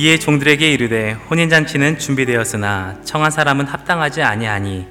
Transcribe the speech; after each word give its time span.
이에 0.00 0.16
종들에게 0.16 0.70
이르되 0.70 1.16
혼인잔치는 1.28 1.98
준비되었으나 1.98 2.98
청한 3.02 3.32
사람은 3.32 3.66
합당하지 3.66 4.22
아니하니 4.22 4.86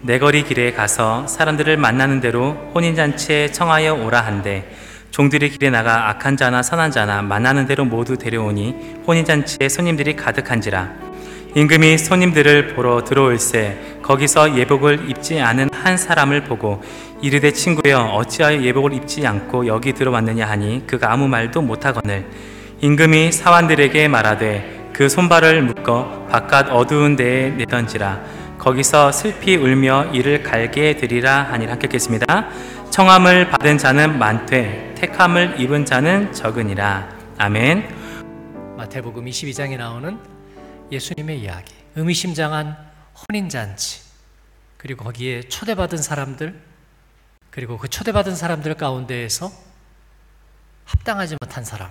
내거리 0.00 0.42
길에 0.42 0.72
가서 0.72 1.26
사람들을 1.26 1.76
만나는 1.76 2.22
대로 2.22 2.52
혼인잔치에 2.74 3.52
청하여 3.52 3.96
오라 3.96 4.22
한데 4.22 4.74
종들이 5.10 5.50
길에 5.50 5.68
나가 5.68 6.08
악한 6.08 6.38
자나 6.38 6.62
선한 6.62 6.92
자나 6.92 7.20
만나는 7.20 7.66
대로 7.66 7.84
모두 7.84 8.16
데려오니 8.16 9.02
혼인잔치에 9.06 9.68
손님들이 9.68 10.16
가득한지라. 10.16 10.94
임금이 11.54 11.98
손님들을 11.98 12.68
보러 12.68 13.04
들어올세 13.04 13.98
거기서 14.02 14.56
예복을 14.56 15.10
입지 15.10 15.40
않은 15.40 15.68
한 15.74 15.98
사람을 15.98 16.44
보고 16.44 16.82
이르되 17.20 17.52
친구여 17.52 17.98
어찌하여 18.14 18.62
예복을 18.62 18.94
입지 18.94 19.26
않고 19.26 19.66
여기 19.66 19.92
들어왔느냐 19.92 20.46
하니 20.46 20.86
그가 20.86 21.12
아무 21.12 21.28
말도 21.28 21.60
못하거늘 21.60 22.24
임금이 22.80 23.32
사환들에게 23.32 24.06
말하되 24.06 24.90
그 24.92 25.08
손발을 25.08 25.62
묶어 25.62 26.26
바깥 26.30 26.70
어두운 26.70 27.16
데에 27.16 27.50
내던지라 27.50 28.22
거기서 28.58 29.10
슬피 29.10 29.56
울며 29.56 30.10
이를 30.12 30.42
갈게 30.42 30.96
되리라 30.96 31.42
하니라 31.44 31.72
합격했습니다. 31.72 32.48
청함을 32.90 33.50
받은 33.50 33.78
자는 33.78 34.18
많되 34.18 34.94
택함을 34.96 35.60
입은 35.60 35.84
자는 35.84 36.32
적으니라. 36.32 37.08
아멘. 37.38 37.96
마태복음 38.76 39.24
22장에 39.26 39.76
나오는 39.76 40.18
예수님의 40.90 41.40
이야기, 41.40 41.72
의미심장한 41.96 42.76
혼인 43.14 43.48
잔치, 43.48 44.02
그리고 44.76 45.04
거기에 45.04 45.42
초대받은 45.42 45.98
사람들, 45.98 46.60
그리고 47.50 47.78
그 47.78 47.88
초대받은 47.88 48.34
사람들 48.34 48.74
가운데에서 48.74 49.50
합당하지 50.84 51.36
못한 51.40 51.64
사람, 51.64 51.90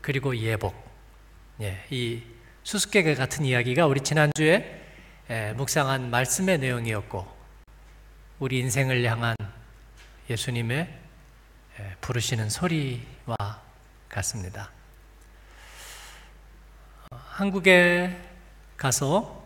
그리고 0.00 0.36
예복, 0.36 0.74
예, 1.60 1.84
이 1.90 2.22
수수께끼 2.62 3.14
같은 3.14 3.44
이야기가 3.44 3.86
우리 3.86 4.00
지난주에 4.00 4.78
예, 5.28 5.52
묵상한 5.56 6.10
말씀의 6.10 6.58
내용이었고, 6.58 7.26
우리 8.38 8.58
인생을 8.60 9.04
향한 9.04 9.36
예수님의 10.28 10.98
예, 11.78 11.96
부르시는 12.00 12.48
소리와 12.50 13.36
같습니다. 14.08 14.70
한국에 17.10 18.16
가서 18.76 19.44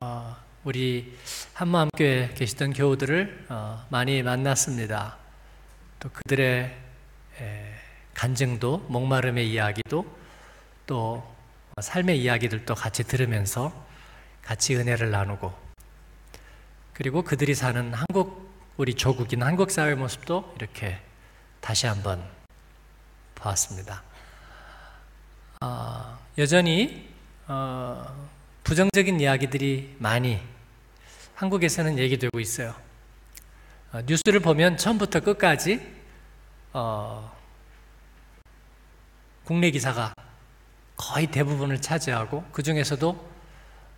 어, 0.00 0.36
우리 0.64 1.16
한마음교회 1.54 2.34
계시던 2.34 2.72
교우들을 2.72 3.46
어, 3.48 3.86
많이 3.90 4.22
만났습니다. 4.22 5.16
또 5.98 6.10
그들의 6.10 6.76
간증도, 8.20 8.84
목마름의 8.88 9.50
이야기도, 9.50 10.04
또 10.86 11.26
삶의 11.80 12.20
이야기들도 12.20 12.74
같이 12.74 13.02
들으면서 13.02 13.72
같이 14.42 14.76
은혜를 14.76 15.10
나누고, 15.10 15.50
그리고 16.92 17.22
그들이 17.22 17.54
사는 17.54 17.94
한국, 17.94 18.52
우리 18.76 18.92
조국인 18.92 19.42
한국 19.42 19.70
사회 19.70 19.94
모습도 19.94 20.52
이렇게 20.58 20.98
다시 21.62 21.86
한번 21.86 22.22
보았습니다. 23.36 24.02
어, 25.62 26.18
여전히 26.36 27.08
어, 27.48 28.28
부정적인 28.64 29.18
이야기들이 29.18 29.96
많이 29.98 30.38
한국에서는 31.36 31.98
얘기되고 31.98 32.38
있어요. 32.38 32.74
어, 33.94 34.02
뉴스를 34.04 34.40
보면 34.40 34.76
처음부터 34.76 35.20
끝까지 35.20 35.80
어, 36.74 37.39
국내 39.50 39.72
기사가 39.72 40.14
거의 40.96 41.26
대부분을 41.26 41.80
차지하고 41.80 42.44
그 42.52 42.62
중에서도 42.62 43.30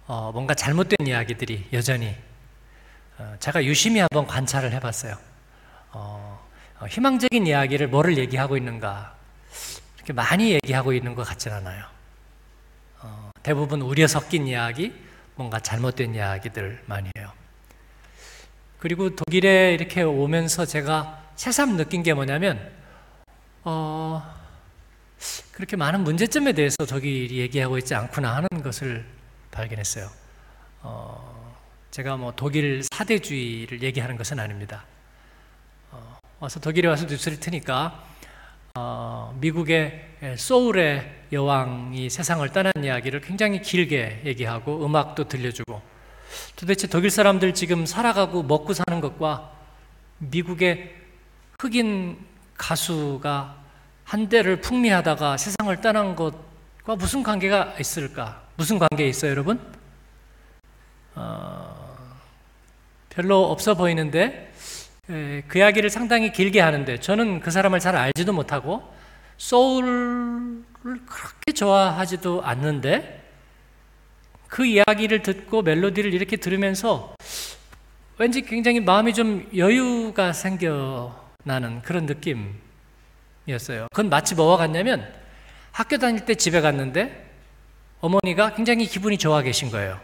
어, 0.06 0.30
뭔가 0.32 0.54
잘못된 0.54 1.06
이야기들이 1.06 1.68
여전히 1.74 2.16
어, 3.18 3.36
제가 3.38 3.62
유심히 3.62 4.00
한번 4.00 4.26
관찰을 4.26 4.72
해봤어요. 4.72 5.14
어, 5.90 6.40
희망적인 6.88 7.46
이야기를 7.46 7.88
뭐를 7.88 8.16
얘기하고 8.16 8.56
있는가 8.56 9.14
이렇게 9.96 10.14
많이 10.14 10.52
얘기하고 10.52 10.94
있는 10.94 11.14
것 11.14 11.24
같진 11.24 11.52
않아요. 11.52 11.84
어, 13.02 13.30
대부분 13.42 13.82
우려 13.82 14.06
섞인 14.06 14.46
이야기, 14.46 14.94
뭔가 15.34 15.60
잘못된 15.60 16.14
이야기들 16.14 16.82
많이 16.86 17.10
해요. 17.18 17.30
그리고 18.78 19.14
독일에 19.14 19.74
이렇게 19.74 20.00
오면서 20.00 20.64
제가 20.64 21.22
새삼 21.36 21.76
느낀 21.76 22.02
게 22.02 22.14
뭐냐면, 22.14 22.72
어, 23.64 24.41
그렇게 25.52 25.76
많은 25.76 26.00
문제점에 26.04 26.52
대해서 26.52 26.76
독일이 26.88 27.38
얘기하고 27.38 27.78
있지 27.78 27.94
않구나 27.94 28.36
하는 28.36 28.48
것을 28.62 29.04
발견했어요. 29.50 30.10
어, 30.82 31.56
제가 31.90 32.16
뭐 32.16 32.32
독일 32.34 32.82
사대주의를 32.92 33.82
얘기하는 33.82 34.16
것은 34.16 34.40
아닙니다. 34.40 34.84
어, 35.90 36.18
와서 36.40 36.58
독일에 36.58 36.88
와서 36.88 37.06
뉴스를 37.06 37.38
트니까 37.38 38.04
어, 38.74 39.36
미국의 39.38 40.08
소울의 40.36 41.26
여왕이 41.32 42.08
세상을 42.08 42.48
떠난 42.50 42.72
이야기를 42.82 43.20
굉장히 43.20 43.60
길게 43.60 44.22
얘기하고 44.24 44.84
음악도 44.84 45.28
들려주고 45.28 45.82
도대체 46.56 46.86
독일 46.86 47.10
사람들 47.10 47.52
지금 47.54 47.84
살아가고 47.84 48.42
먹고 48.42 48.72
사는 48.72 49.00
것과 49.00 49.52
미국의 50.18 50.94
흑인 51.60 52.18
가수가 52.56 53.61
한 54.12 54.28
대를 54.28 54.60
풍미하다가 54.60 55.38
세상을 55.38 55.80
떠난 55.80 56.14
것과 56.14 56.96
무슨 56.96 57.22
관계가 57.22 57.76
있을까? 57.80 58.42
무슨 58.56 58.78
관계 58.78 59.08
있어요, 59.08 59.30
여러분? 59.30 59.58
어, 61.14 61.96
별로 63.08 63.50
없어 63.50 63.74
보이는데 63.74 64.52
예, 65.08 65.42
그 65.48 65.58
이야기를 65.58 65.88
상당히 65.88 66.30
길게 66.30 66.60
하는데 66.60 67.00
저는 67.00 67.40
그 67.40 67.50
사람을 67.50 67.80
잘 67.80 67.96
알지도 67.96 68.34
못하고 68.34 68.82
소울을 69.38 70.62
그렇게 70.84 71.52
좋아하지도 71.54 72.42
않는데 72.42 73.26
그 74.46 74.66
이야기를 74.66 75.22
듣고 75.22 75.62
멜로디를 75.62 76.12
이렇게 76.12 76.36
들으면서 76.36 77.14
왠지 78.18 78.42
굉장히 78.42 78.80
마음이 78.80 79.14
좀 79.14 79.48
여유가 79.56 80.34
생겨나는 80.34 81.80
그런 81.82 82.04
느낌 82.04 82.60
이었어요. 83.46 83.88
그건 83.90 84.08
마치 84.08 84.34
뭐와 84.34 84.56
같냐면 84.56 85.12
학교 85.72 85.98
다닐 85.98 86.24
때 86.24 86.34
집에 86.34 86.60
갔는데 86.60 87.30
어머니가 88.00 88.54
굉장히 88.54 88.86
기분이 88.86 89.18
좋아 89.18 89.42
계신 89.42 89.70
거예요. 89.70 90.00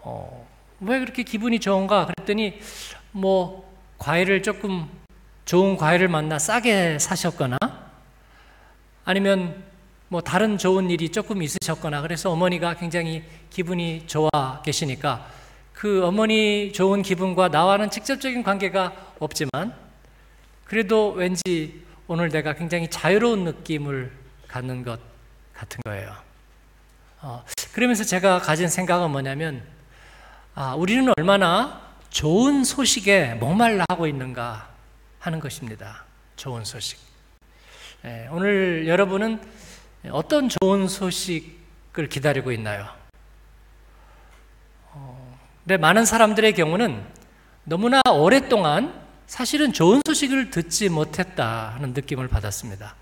어, 0.00 0.46
왜 0.80 0.98
그렇게 0.98 1.22
기분이 1.22 1.60
좋은가? 1.60 2.06
그랬더니 2.06 2.60
뭐 3.12 3.72
과일을 3.98 4.42
조금 4.42 4.88
좋은 5.44 5.76
과일을 5.76 6.08
만나 6.08 6.38
싸게 6.38 6.98
사셨거나 6.98 7.56
아니면 9.04 9.64
뭐 10.08 10.20
다른 10.20 10.58
좋은 10.58 10.90
일이 10.90 11.10
조금 11.10 11.42
있으셨거나 11.42 12.02
그래서 12.02 12.30
어머니가 12.30 12.74
굉장히 12.74 13.24
기분이 13.50 14.06
좋아 14.06 14.30
계시니까 14.64 15.26
그 15.72 16.04
어머니 16.04 16.72
좋은 16.72 17.02
기분과 17.02 17.48
나와는 17.48 17.90
직접적인 17.90 18.42
관계가 18.42 18.92
없지만 19.18 19.85
그래도 20.66 21.12
왠지 21.12 21.84
오늘 22.08 22.28
내가 22.28 22.54
굉장히 22.54 22.88
자유로운 22.90 23.44
느낌을 23.44 24.10
갖는 24.48 24.82
것 24.82 25.00
같은 25.54 25.80
거예요. 25.84 26.14
어, 27.22 27.44
그러면서 27.72 28.04
제가 28.04 28.40
가진 28.40 28.68
생각은 28.68 29.10
뭐냐면 29.10 29.62
아, 30.54 30.74
우리는 30.74 31.12
얼마나 31.16 31.82
좋은 32.10 32.64
소식에 32.64 33.34
목말라 33.34 33.84
하고 33.88 34.06
있는가 34.06 34.68
하는 35.18 35.40
것입니다. 35.40 36.04
좋은 36.36 36.64
소식. 36.64 36.98
예, 38.04 38.28
오늘 38.30 38.86
여러분은 38.86 39.40
어떤 40.10 40.48
좋은 40.48 40.88
소식을 40.88 42.08
기다리고 42.08 42.52
있나요? 42.52 42.88
어, 44.92 45.38
근 45.66 45.80
많은 45.80 46.04
사람들의 46.04 46.54
경우는 46.54 47.04
너무나 47.64 48.00
오랫동안 48.12 49.05
사실은 49.26 49.72
좋은 49.72 50.00
소식을 50.06 50.50
듣지 50.50 50.88
못했다 50.88 51.72
하는 51.74 51.92
느낌을 51.92 52.28
받았습니다. 52.28 52.94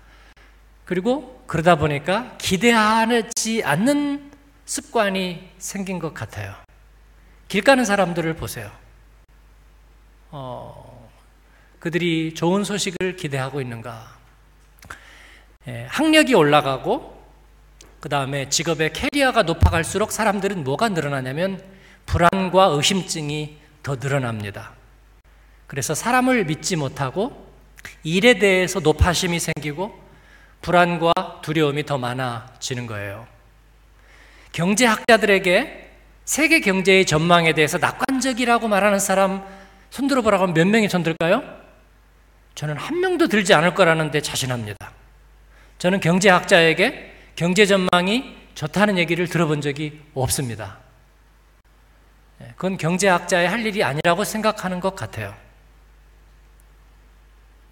그리고 0.85 1.43
그러다 1.47 1.75
보니까 1.75 2.35
기대하지 2.37 3.63
않는 3.63 4.31
습관이 4.65 5.49
생긴 5.57 5.99
것 5.99 6.13
같아요. 6.13 6.55
길 7.47 7.63
가는 7.63 7.85
사람들을 7.85 8.35
보세요. 8.35 8.71
어, 10.31 11.09
그들이 11.79 12.33
좋은 12.33 12.63
소식을 12.63 13.15
기대하고 13.15 13.61
있는가? 13.61 14.15
예, 15.67 15.87
학력이 15.89 16.33
올라가고 16.33 17.15
그 17.99 18.09
다음에 18.09 18.49
직업의 18.49 18.93
캐리어가 18.93 19.43
높아갈수록 19.43 20.11
사람들은 20.11 20.63
뭐가 20.63 20.89
늘어나냐면 20.89 21.63
불안과 22.05 22.65
의심증이 22.65 23.57
더 23.81 23.95
늘어납니다. 23.95 24.74
그래서 25.67 25.93
사람을 25.93 26.45
믿지 26.45 26.75
못하고 26.75 27.45
일에 28.03 28.39
대해서 28.39 28.79
노파심이 28.79 29.39
생기고 29.39 29.99
불안과 30.61 31.13
두려움이 31.41 31.85
더 31.85 31.97
많아지는 31.97 32.87
거예요. 32.87 33.27
경제학자들에게 34.51 35.91
세계 36.23 36.59
경제의 36.59 37.05
전망에 37.05 37.53
대해서 37.53 37.77
낙관적이라고 37.77 38.67
말하는 38.67 38.99
사람 38.99 39.45
손들어 39.91 40.21
보라고 40.21 40.43
하면 40.43 40.53
몇 40.55 40.65
명이 40.67 40.89
손들까요? 40.89 41.43
저는 42.55 42.77
한 42.77 42.99
명도 42.99 43.27
들지 43.27 43.53
않을 43.53 43.75
거라는데 43.75 44.21
자신합니다. 44.21 44.91
저는 45.77 45.99
경제학자에게 45.99 47.13
경제 47.35 47.65
전망이 47.65 48.35
좋다는 48.55 48.97
얘기를 48.97 49.27
들어본 49.27 49.61
적이 49.61 50.01
없습니다. 50.13 50.77
예, 52.41 52.47
그건 52.55 52.77
경제학자의 52.77 53.47
할 53.47 53.65
일이 53.65 53.83
아니라고 53.83 54.23
생각하는 54.23 54.79
것 54.79 54.95
같아요. 54.95 55.35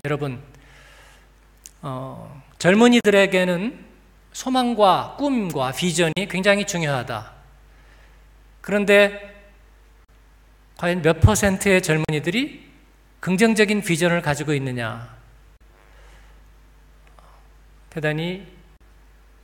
여러분, 0.05 0.43
어, 1.81 2.43
젊은이들에게는 2.59 3.85
소망과 4.33 5.15
꿈과 5.17 5.71
비전이 5.71 6.27
굉장히 6.29 6.67
중요하다. 6.67 7.31
그런데 8.59 9.33
과연 10.75 11.03
몇 11.03 11.21
퍼센트의 11.21 11.81
젊은이들이 11.81 12.69
긍정적인 13.21 13.81
비전을 13.81 14.21
가지고 14.21 14.53
있느냐? 14.55 15.15
대단히 17.89 18.45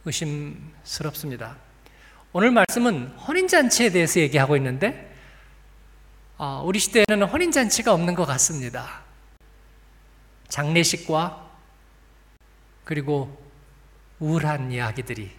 의심스럽습니다. 0.04 1.56
오늘 2.34 2.52
말씀은 2.52 3.08
혼인잔치에 3.16 3.92
대해서 3.92 4.20
얘기하고 4.20 4.58
있는데, 4.58 5.16
아, 6.38 6.62
우리 6.66 6.80
시대에는 6.80 7.28
혼인잔치가 7.28 7.94
없는 7.94 8.14
것 8.14 8.26
같습니다. 8.26 9.08
장례식과 10.50 11.50
그리고 12.84 13.42
우울한 14.20 14.72
이야기들이 14.72 15.32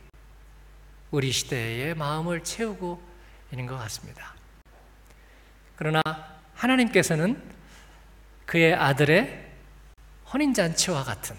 우리 1.10 1.32
시대의 1.32 1.94
마음을 1.94 2.44
채우고 2.44 3.02
있는 3.52 3.66
것 3.66 3.76
같습니다. 3.78 4.34
그러나 5.76 6.02
하나님께서는 6.54 7.42
그의 8.46 8.74
아들의 8.74 9.50
혼인잔치와 10.32 11.04
같은 11.04 11.36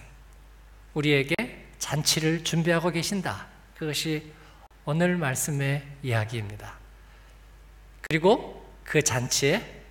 우리에게 0.94 1.36
잔치를 1.80 2.44
준비하고 2.44 2.92
계신다. 2.92 3.48
그것이 3.78 4.34
오늘 4.84 5.16
말씀의 5.16 5.88
이야기입니다. 6.04 6.76
그리고 8.02 8.70
그 8.84 9.02
잔치에 9.02 9.84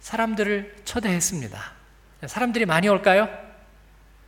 사람들을 0.00 0.82
초대했습니다. 0.84 1.79
사람들이 2.26 2.66
많이 2.66 2.88
올까요? 2.88 3.28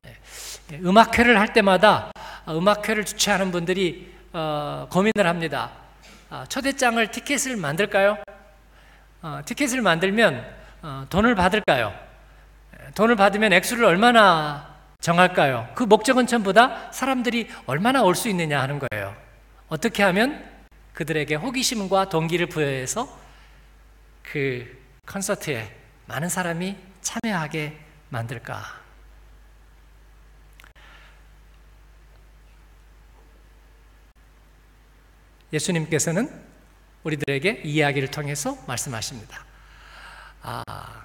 네. 0.03 0.79
음악회를 0.83 1.39
할 1.39 1.53
때마다 1.53 2.11
음악회를 2.49 3.05
주최하는 3.05 3.51
분들이 3.53 4.13
어, 4.33 4.87
고민을 4.91 5.27
합니다. 5.27 5.71
아, 6.31 6.47
초대장을 6.49 7.07
티켓을 7.11 7.57
만들까요? 7.57 8.19
어, 9.21 9.41
티켓을 9.45 9.83
만들면 9.83 10.45
어, 10.83 11.07
돈을 11.11 11.35
받을까요? 11.35 11.93
돈을 12.95 13.17
받으면 13.17 13.53
액수를 13.53 13.85
얼마나 13.85 14.75
정할까요? 15.01 15.69
그 15.75 15.83
목적은 15.85 16.27
전부 16.27 16.53
다 16.53 16.91
사람들이 16.93 17.49
얼마나 17.67 18.03
올 18.03 18.15
수 18.15 18.29
있느냐 18.29 18.61
하는 18.61 18.79
거예요. 18.79 19.15
어떻게 19.69 20.03
하면 20.03 20.43
그들에게 20.95 21.35
호기심과 21.35 22.09
동기를 22.09 22.47
부여해서 22.47 23.09
그 24.23 24.81
콘서트에 25.07 25.71
많은 26.07 26.29
사람이 26.29 26.77
참여하게 27.03 27.79
만들까? 28.09 28.81
예수님께서는 35.53 36.43
우리들에게 37.05 37.63
이 37.65 37.75
이야기를 37.75 38.11
통해서 38.11 38.57
말씀하십니다. 38.67 39.45
아, 40.43 41.05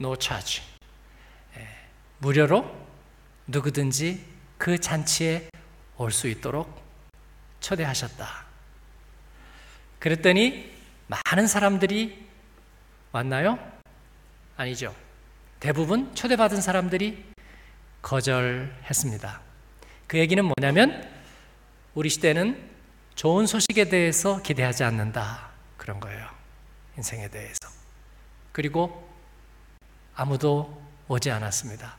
no 0.00 0.16
charge. 0.20 0.62
예, 1.56 1.68
무료로 2.18 2.74
누구든지 3.46 4.24
그 4.58 4.78
잔치에 4.80 5.48
올 5.96 6.10
수 6.10 6.26
있도록 6.28 6.82
초대하셨다. 7.60 8.44
그랬더니 10.00 10.74
많은 11.06 11.46
사람들이 11.46 12.26
왔나요? 13.12 13.58
아니죠. 14.56 14.94
대부분 15.60 16.14
초대받은 16.14 16.60
사람들이 16.60 17.24
거절했습니다. 18.02 19.40
그 20.06 20.18
얘기는 20.18 20.44
뭐냐면 20.44 21.08
우리 21.94 22.08
시대는 22.08 22.70
좋은 23.14 23.46
소식에 23.46 23.88
대해서 23.88 24.42
기대하지 24.42 24.84
않는다. 24.84 25.50
그런 25.76 26.00
거예요. 26.00 26.28
인생에 26.96 27.28
대해서. 27.28 27.68
그리고 28.52 29.08
아무도 30.14 30.82
오지 31.08 31.30
않았습니다. 31.30 31.96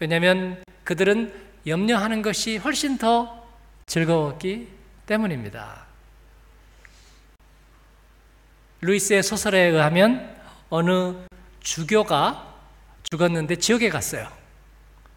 왜냐하면 0.00 0.62
그들은 0.84 1.34
염려하는 1.66 2.22
것이 2.22 2.56
훨씬 2.56 2.96
더 2.98 3.46
즐거웠기 3.86 4.68
때문입니다. 5.06 5.86
루이스의 8.80 9.22
소설에 9.22 9.58
의하면 9.58 10.36
어느 10.70 11.27
주교가 11.68 12.54
죽었는데 13.10 13.56
지옥에 13.56 13.90
갔어요. 13.90 14.26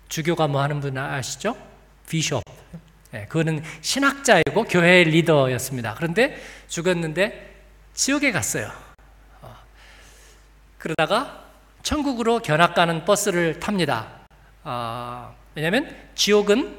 주교가 0.10 0.48
뭐 0.48 0.62
하는 0.62 0.82
분 0.82 0.98
아시죠? 0.98 1.56
비숍. 2.10 2.44
네, 3.12 3.26
그거는 3.28 3.64
신학자이고 3.80 4.66
교회의 4.66 5.06
리더였습니다. 5.06 5.96
그런데 5.96 6.44
죽었는데 6.68 7.56
지옥에 7.94 8.34
갔어요. 8.34 8.70
어. 9.42 9.56
그러다가 10.78 11.46
천국으로 11.84 12.40
견학 12.40 12.76
가는 12.76 13.06
버스를 13.06 13.62
탑니다. 13.62 14.08
어, 14.66 15.34
왜냐하면 15.56 15.96
지옥은 16.16 16.78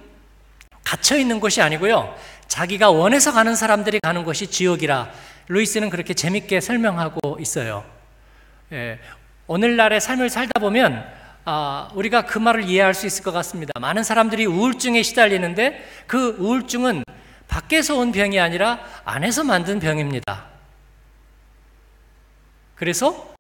갇혀 0.85 1.17
있는 1.17 1.41
곳이 1.41 1.63
아니고요. 1.63 2.15
자기가 2.47 2.91
원해서 2.91 3.33
가는 3.33 3.57
사람들이 3.57 4.01
가는 4.03 4.23
곳이 4.25 4.49
지옥이라 4.49 5.11
루이스는 5.49 5.89
그렇게 5.89 6.13
재밌게 6.13 6.61
설명하고 6.61 7.39
있어요. 7.41 7.87
예, 8.73 8.99
오늘날의 9.53 10.01
삶을 10.01 10.31
살다 10.31 10.61
보면 10.61 11.07
아, 11.45 11.91
우리가 11.93 12.25
그 12.25 12.39
말을 12.39 12.65
이해할 12.65 12.95
수 12.95 13.07
있을 13.07 13.23
것 13.23 13.33
같습니다. 13.33 13.79
많은 13.79 14.03
사람들이 14.03 14.47
우울증에 14.47 15.03
시달리는데 15.03 15.87
그 16.07 16.37
우울증은 16.39 17.05
밖에서 17.49 17.99
온 17.99 18.13
병이 18.13 18.41
아니라 18.41 18.81
안에서 19.05 19.45
만든 19.45 19.79
병입니다. 19.79 20.47
그래서 22.75 23.35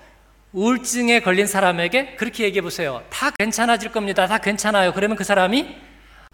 우울증에 0.53 1.21
걸린 1.21 1.47
사람에게 1.47 2.17
그렇게 2.17 2.45
얘기해 2.45 2.61
보세요. 2.61 3.03
다 3.09 3.31
괜찮아질 3.31 3.91
겁니다. 3.91 4.27
다 4.27 4.37
괜찮아요. 4.37 4.93
그러면 4.93 5.17
그 5.17 5.25
사람이 5.25 5.75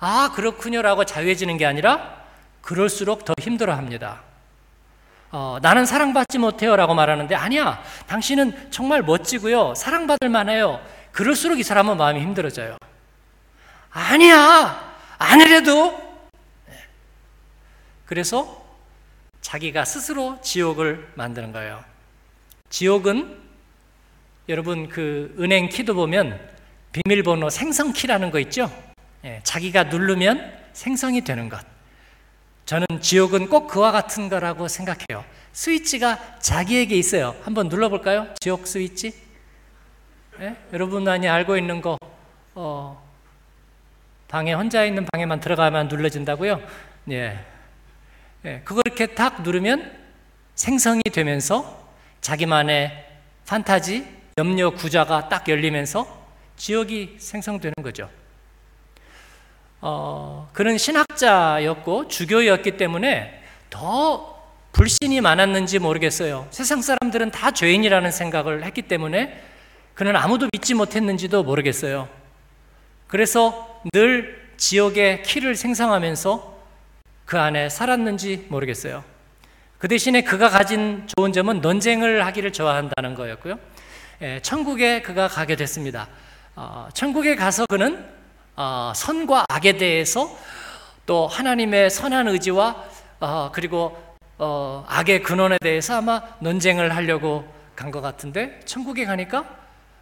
아, 0.01 0.33
그렇군요라고 0.35 1.05
자유해지는 1.05 1.57
게 1.57 1.67
아니라 1.67 2.25
그럴수록 2.63 3.25
더 3.25 3.33
힘들어 3.39 3.75
합니다. 3.75 4.25
어, 5.31 5.59
나는 5.61 5.85
사랑받지 5.85 6.39
못해요 6.39 6.77
라고 6.77 6.95
말하는데 6.95 7.35
아니야. 7.35 7.83
당신은 8.07 8.71
정말 8.71 9.03
멋지고요. 9.03 9.75
사랑받을 9.75 10.29
만해요. 10.29 10.81
그럴수록 11.13 11.59
이 11.59 11.63
사람은 11.63 11.97
마음이 11.97 12.21
힘들어져요. 12.21 12.77
아니야! 13.91 14.95
아니래도! 15.19 15.99
네. 16.67 16.75
그래서 18.07 18.65
자기가 19.41 19.85
스스로 19.85 20.39
지옥을 20.43 21.13
만드는 21.15 21.53
거예요. 21.53 21.83
지옥은 22.71 23.39
여러분 24.49 24.89
그 24.89 25.35
은행 25.39 25.69
키도 25.69 25.95
보면 25.95 26.39
비밀번호 26.93 27.51
생성 27.51 27.93
키라는 27.93 28.31
거 28.31 28.39
있죠? 28.41 28.71
예, 29.25 29.41
자기가 29.43 29.85
누르면 29.85 30.53
생성이 30.73 31.23
되는 31.23 31.49
것. 31.49 31.61
저는 32.69 32.87
지옥은 33.01 33.49
꼭 33.49 33.67
그와 33.67 33.93
같은 33.93 34.29
거라고 34.29 34.69
생각해요. 34.69 35.25
스위치가 35.53 36.39
자기에게 36.39 36.97
있어요. 36.97 37.35
한번 37.43 37.69
눌러볼까요? 37.69 38.29
지옥 38.41 38.67
스위치? 38.67 39.15
예? 40.41 40.55
여러분 40.75 41.05
많이 41.05 41.27
알고 41.27 41.57
있는 41.57 41.81
거 41.81 41.97
어, 42.55 43.03
방에 44.29 44.53
혼자 44.53 44.85
있는 44.85 45.07
방에만 45.07 45.41
들어가면 45.41 45.89
눌러진다고요? 45.89 46.61
예. 47.13 47.43
예. 48.45 48.61
그걸 48.67 48.83
이렇게 48.85 49.07
딱 49.07 49.41
누르면 49.41 49.91
생성이 50.55 51.01
되면서 51.11 51.89
자기만의 52.21 53.07
판타지, 53.47 54.07
염려 54.37 54.73
구자가 54.73 55.31
딱 55.31 55.49
열리면서 55.49 56.07
지옥이 56.59 57.17
생성되는 57.19 57.77
거죠. 57.83 58.11
어, 59.81 60.49
그는 60.53 60.77
신학자였고 60.77 62.09
주교였기 62.09 62.77
때문에 62.77 63.43
더 63.71 64.39
불신이 64.73 65.21
많았는지 65.21 65.79
모르겠어요. 65.79 66.47
세상 66.51 66.83
사람들은 66.83 67.31
다 67.31 67.51
죄인이라는 67.51 68.11
생각을 68.11 68.65
했기 68.65 68.83
때문에 68.83 69.43
그는 69.95 70.15
아무도 70.17 70.49
믿지 70.53 70.75
못했는지도 70.75 71.43
모르겠어요. 71.43 72.09
그래서 73.07 73.81
늘 73.93 74.49
지옥의 74.57 75.23
키를 75.23 75.55
생성하면서 75.57 76.59
그 77.25 77.39
안에 77.39 77.69
살았는지 77.69 78.47
모르겠어요. 78.49 79.03
그 79.79 79.87
대신에 79.87 80.23
그가 80.23 80.49
가진 80.49 81.07
좋은 81.17 81.33
점은 81.33 81.61
논쟁을 81.61 82.27
하기를 82.27 82.53
좋아한다는 82.53 83.15
거였고요. 83.15 83.59
예, 84.23 84.41
천국에 84.43 85.03
그가 85.03 85.29
가게 85.29 85.55
됐습니다. 85.55 86.09
어, 86.57 86.89
천국에 86.93 87.37
가서 87.37 87.65
그는 87.67 87.97
어, 87.97 88.18
선과 88.95 89.45
악에 89.49 89.77
대해서 89.77 90.37
또 91.07 91.27
하나님의 91.27 91.91
선한 91.91 92.29
의지와 92.29 92.85
어, 93.21 93.51
그리고 93.53 93.97
어, 94.39 94.85
악의 94.89 95.23
근원에 95.23 95.59
대해서 95.61 95.97
아마 95.97 96.23
논쟁을 96.41 96.95
하려고 96.95 97.47
간 97.75 97.93
것 97.93 98.01
같은데 98.01 98.59
천국에 98.65 99.05
가니까 99.05 99.45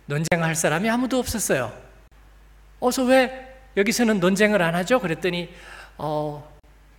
논쟁할 0.06 0.54
사람이 0.54 0.88
아무도 0.88 1.18
없었어요. 1.18 1.70
어서 2.80 3.04
왜 3.04 3.54
여기서는 3.76 4.18
논쟁을 4.20 4.62
안 4.62 4.75
하죠? 4.75 4.98
그랬더니 5.00 5.50
어, 5.98 6.56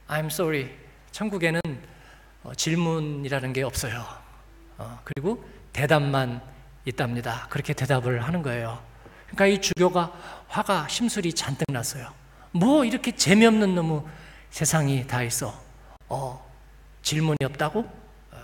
I'm 0.08 0.28
sorry. 0.28 0.70
천국에는 1.12 1.60
어, 2.44 2.54
질문이라는 2.56 3.54
게 3.54 3.64
없어요. 3.64 4.06
어, 4.78 5.00
그리고 5.04 5.44
대답만 5.74 6.42
있답니다. 6.86 7.48
그렇게 7.50 7.74
대답을 7.74 8.24
하는 8.24 8.44
거예요. 8.44 8.80
그러니까 9.26 9.48
이 9.48 9.60
주교가 9.60 10.14
화가 10.58 10.88
심술이 10.88 11.34
잔뜩 11.34 11.72
났어요. 11.72 12.12
뭐 12.52 12.84
이렇게 12.84 13.12
재미없는 13.12 13.76
너무 13.76 14.08
세상이 14.50 15.06
다 15.06 15.22
있어. 15.22 15.54
어, 16.10 16.52
질문이 17.04 17.38
없다고? 17.44 17.82
어, 18.32 18.38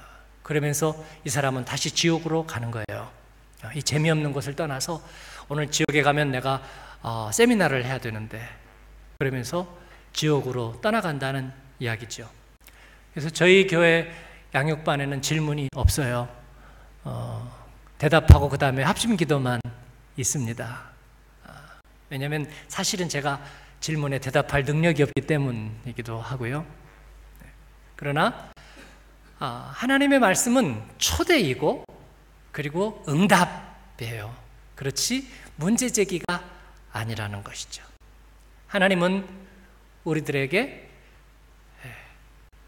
그러면서 0.44 0.96
이 1.26 1.30
사람은 1.30 1.66
다시 1.66 1.90
지옥으로 1.90 2.46
가는 2.46 2.70
거예요. 2.70 3.10
어, 3.64 3.70
이 3.74 3.82
재미없는 3.82 4.32
것을 4.32 4.56
떠나서 4.56 5.02
오늘 5.50 5.72
지옥에 5.72 6.04
가면 6.04 6.30
내가 6.30 6.62
어, 7.02 7.32
세미나를 7.34 7.84
해야 7.84 7.98
되는데 7.98 8.48
그러면서 9.18 9.68
지옥으로 10.14 10.82
떠나간다는 10.82 11.52
이야기죠. 11.80 12.30
그래서 13.12 13.32
저희 13.32 13.66
교회 13.66 14.14
양육반에는 14.54 15.24
질문이 15.24 15.70
없어요. 15.76 16.30
어, 17.06 17.52
대답하고 17.98 18.50
그 18.50 18.60
다음에 18.60 18.84
합심 18.84 19.18
기도만 19.18 19.60
있습니다. 20.16 20.93
아, 22.14 22.16
왜냐하면 22.16 22.48
사실은 22.68 23.10
제가 23.10 23.44
질문에 23.80 24.20
대답할 24.20 24.64
능력이 24.64 25.02
없기 25.02 25.22
때문이기도 25.22 26.22
하고요. 26.22 26.62
네. 27.42 27.50
그러나 27.96 28.52
아, 29.40 29.72
하나님의 29.74 30.20
말씀은 30.20 30.82
초대이고 31.00 31.84
그리고 32.52 33.04
응답이에요. 33.10 34.36
그렇지 34.76 35.28
문제 35.56 35.90
제기가 35.90 36.44
아니라는 36.92 37.44
것이죠. 37.44 37.84
하나님은 38.68 39.28
우리들에게 40.04 40.90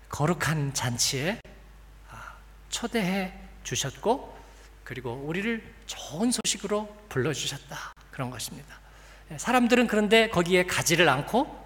거룩한 0.09 0.73
잔치에 0.73 1.39
아, 2.09 2.33
초대해 2.69 3.31
주셨고 3.63 4.35
그리고 4.83 5.13
우리를 5.13 5.61
좋은 5.85 6.31
소식으로 6.31 6.95
불러 7.09 7.31
주셨다 7.31 7.93
그런 8.09 8.31
것입니다. 8.31 8.84
사람들은 9.37 9.87
그런데 9.87 10.29
거기에 10.29 10.65
가지를 10.65 11.09
않고 11.09 11.65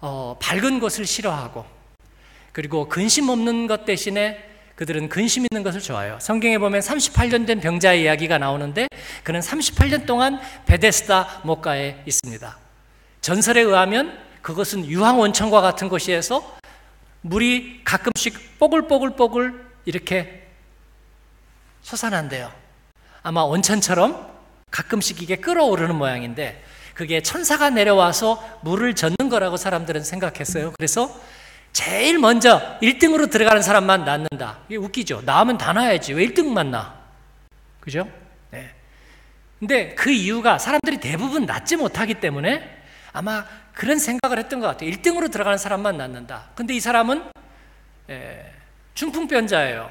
어, 0.00 0.38
밝은 0.40 0.80
것을 0.80 1.06
싫어하고 1.06 1.64
그리고 2.52 2.88
근심 2.88 3.28
없는 3.28 3.66
것 3.66 3.84
대신에 3.84 4.42
그들은 4.76 5.08
근심 5.08 5.46
있는 5.50 5.62
것을 5.62 5.80
좋아해요. 5.80 6.18
성경에 6.20 6.58
보면 6.58 6.80
38년 6.80 7.46
된 7.46 7.60
병자의 7.60 8.02
이야기가 8.02 8.38
나오는데 8.38 8.88
그는 9.24 9.40
38년 9.40 10.06
동안 10.06 10.40
베데스다 10.66 11.42
목가에 11.44 12.02
있습니다. 12.06 12.58
전설에 13.20 13.62
의하면 13.62 14.18
그것은 14.42 14.86
유황 14.86 15.18
원천과 15.18 15.60
같은 15.60 15.88
곳이어서 15.88 16.56
물이 17.22 17.82
가끔씩 17.84 18.58
뽀글뽀글뽀글 18.58 19.66
이렇게 19.86 20.46
솟아난대요. 21.82 22.52
아마 23.22 23.42
온천처럼 23.42 24.30
가끔씩 24.70 25.22
이게 25.22 25.36
끓어오르는 25.36 25.94
모양인데 25.96 26.62
그게 26.96 27.22
천사가 27.22 27.68
내려와서 27.68 28.60
물을 28.62 28.94
젓는 28.94 29.28
거라고 29.28 29.58
사람들은 29.58 30.02
생각했어요. 30.02 30.72
그래서 30.78 31.14
제일 31.72 32.18
먼저 32.18 32.78
1등으로 32.80 33.30
들어가는 33.30 33.60
사람만 33.60 34.06
낳는다. 34.06 34.60
이게 34.66 34.76
웃기죠. 34.76 35.20
나오면 35.26 35.58
다 35.58 35.74
나야지. 35.74 36.14
왜 36.14 36.26
1등만 36.26 36.68
나? 36.68 36.98
그죠? 37.80 38.08
네. 38.50 38.70
근데 39.58 39.94
그 39.94 40.10
이유가 40.10 40.56
사람들이 40.56 40.98
대부분 40.98 41.44
낳지 41.44 41.76
못하기 41.76 42.14
때문에 42.14 42.66
아마 43.12 43.44
그런 43.74 43.98
생각을 43.98 44.38
했던 44.38 44.60
것 44.60 44.66
같아요. 44.66 44.90
1등으로 44.90 45.30
들어가는 45.30 45.58
사람만 45.58 45.98
낳는다. 45.98 46.48
근데 46.54 46.74
이 46.74 46.80
사람은 46.80 47.24
예, 48.08 48.54
중풍변자예요. 48.94 49.90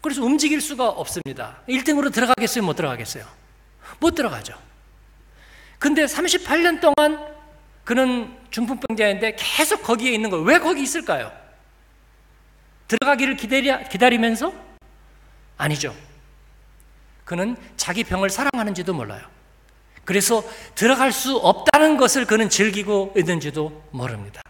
그래서 0.00 0.22
움직일 0.22 0.60
수가 0.60 0.90
없습니다. 0.90 1.56
1등으로 1.68 2.12
들어가겠어요? 2.12 2.62
못 2.62 2.76
들어가겠어요? 2.76 3.24
못 3.98 4.14
들어가죠. 4.14 4.54
근데 5.78 6.04
38년 6.04 6.80
동안 6.80 7.26
그는 7.84 8.36
중풍병자인데 8.50 9.36
계속 9.38 9.82
거기에 9.82 10.12
있는 10.12 10.30
거예요. 10.30 10.44
왜 10.44 10.58
거기 10.58 10.82
있을까요? 10.82 11.32
들어가기를 12.88 13.36
기다리, 13.36 13.88
기다리 13.88 14.18
면서? 14.18 14.52
아니죠. 15.56 15.94
그는 17.24 17.56
자기 17.76 18.04
병을 18.04 18.30
사랑하는지도 18.30 18.94
몰라요. 18.94 19.22
그래서 20.04 20.44
들어갈 20.74 21.10
수 21.12 21.36
없다는 21.36 21.96
것을 21.96 22.26
그는 22.26 22.48
즐기고 22.48 23.14
있는지도 23.16 23.82
모릅니다. 23.90 24.40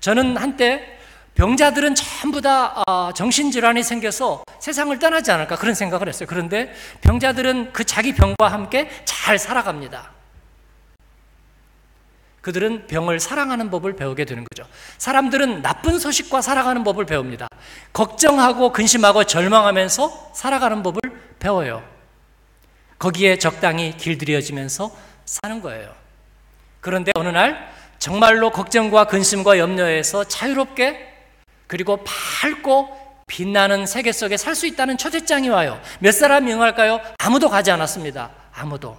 저는 0.00 0.36
한때 0.36 0.95
병자들은 1.36 1.94
전부 1.94 2.40
다 2.40 2.82
어, 2.86 3.12
정신질환이 3.12 3.82
생겨서 3.82 4.42
세상을 4.58 4.98
떠나지 4.98 5.30
않을까 5.30 5.56
그런 5.56 5.74
생각을 5.74 6.08
했어요. 6.08 6.26
그런데 6.28 6.74
병자들은 7.02 7.72
그 7.72 7.84
자기 7.84 8.14
병과 8.14 8.48
함께 8.48 8.90
잘 9.04 9.38
살아갑니다. 9.38 10.10
그들은 12.40 12.86
병을 12.86 13.20
사랑하는 13.20 13.70
법을 13.70 13.96
배우게 13.96 14.24
되는 14.24 14.44
거죠. 14.44 14.68
사람들은 14.98 15.62
나쁜 15.62 15.98
소식과 15.98 16.40
살아가는 16.40 16.84
법을 16.84 17.04
배웁니다. 17.04 17.48
걱정하고 17.92 18.72
근심하고 18.72 19.24
절망하면서 19.24 20.30
살아가는 20.32 20.82
법을 20.82 21.00
배워요. 21.38 21.82
거기에 22.98 23.36
적당히 23.38 23.94
길들여지면서 23.96 24.90
사는 25.26 25.60
거예요. 25.60 25.92
그런데 26.80 27.10
어느 27.16 27.28
날 27.28 27.68
정말로 27.98 28.50
걱정과 28.50 29.06
근심과 29.06 29.58
염려에서 29.58 30.24
자유롭게 30.24 31.15
그리고 31.66 32.04
밝고 32.04 33.06
빛나는 33.26 33.86
세계 33.86 34.12
속에 34.12 34.36
살 34.36 34.54
수 34.54 34.66
있다는 34.66 34.96
초대장이 34.96 35.48
와요. 35.48 35.80
몇 35.98 36.12
사람이 36.12 36.52
응할까요? 36.52 37.00
아무도 37.18 37.48
가지 37.48 37.70
않았습니다. 37.70 38.30
아무도. 38.54 38.96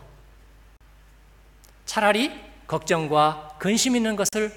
차라리 1.86 2.32
걱정과 2.68 3.56
근심 3.60 3.96
있는 3.96 4.16
것을 4.16 4.52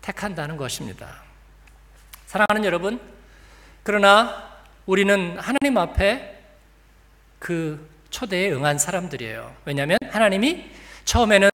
택한다는 0.00 0.56
것입니다. 0.56 1.22
사랑하는 2.26 2.64
여러분, 2.64 3.00
그러나 3.82 4.50
우리는 4.86 5.38
하나님 5.38 5.76
앞에 5.78 6.40
그 7.38 7.90
초대에 8.10 8.50
응한 8.52 8.78
사람들이에요. 8.78 9.54
왜냐하면 9.66 9.98
하나님이 10.10 10.70
처음에는 11.04 11.50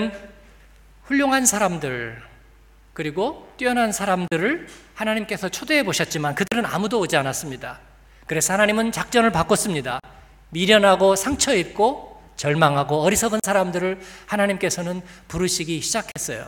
훌륭한 1.04 1.44
사람들, 1.44 2.22
그리고 3.00 3.50
뛰어난 3.56 3.92
사람들을 3.92 4.66
하나님께서 4.92 5.48
초대해 5.48 5.82
보셨지만 5.84 6.34
그들은 6.34 6.66
아무도 6.66 7.00
오지 7.00 7.16
않았습니다. 7.16 7.80
그래서 8.26 8.52
하나님은 8.52 8.92
작전을 8.92 9.32
바꿨습니다. 9.32 10.00
미련하고 10.50 11.16
상처 11.16 11.56
입고 11.56 12.20
절망하고 12.36 13.00
어리석은 13.00 13.40
사람들을 13.42 14.00
하나님께서는 14.26 15.00
부르시기 15.28 15.80
시작했어요. 15.80 16.46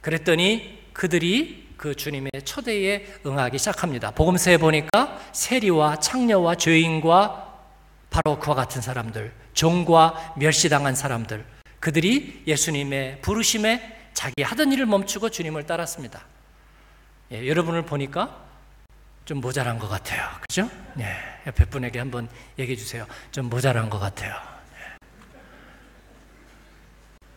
그랬더니 0.00 0.78
그들이 0.92 1.70
그 1.76 1.96
주님의 1.96 2.30
초대에 2.44 3.06
응하기 3.26 3.58
시작합니다. 3.58 4.12
복음서에 4.12 4.58
보니까 4.58 5.18
세리와 5.32 5.98
창녀와 5.98 6.54
죄인과 6.54 7.52
바로 8.10 8.38
그와 8.38 8.54
같은 8.54 8.80
사람들, 8.80 9.32
종과 9.54 10.34
멸시당한 10.36 10.94
사람들, 10.94 11.44
그들이 11.80 12.44
예수님의 12.46 13.22
부르심에 13.22 13.95
자기 14.16 14.42
하던 14.42 14.72
일을 14.72 14.86
멈추고 14.86 15.28
주님을 15.28 15.66
따랐습니다. 15.66 16.24
예, 17.32 17.46
여러분을 17.46 17.84
보니까 17.84 18.44
좀 19.26 19.42
모자란 19.42 19.78
것 19.78 19.88
같아요. 19.88 20.26
그죠? 20.40 20.70
예, 20.98 21.16
옆에 21.46 21.66
분에게 21.66 21.98
한번 21.98 22.26
얘기해 22.58 22.76
주세요. 22.76 23.06
좀 23.30 23.50
모자란 23.50 23.90
것 23.90 23.98
같아요. 23.98 24.34
예. 24.72 24.96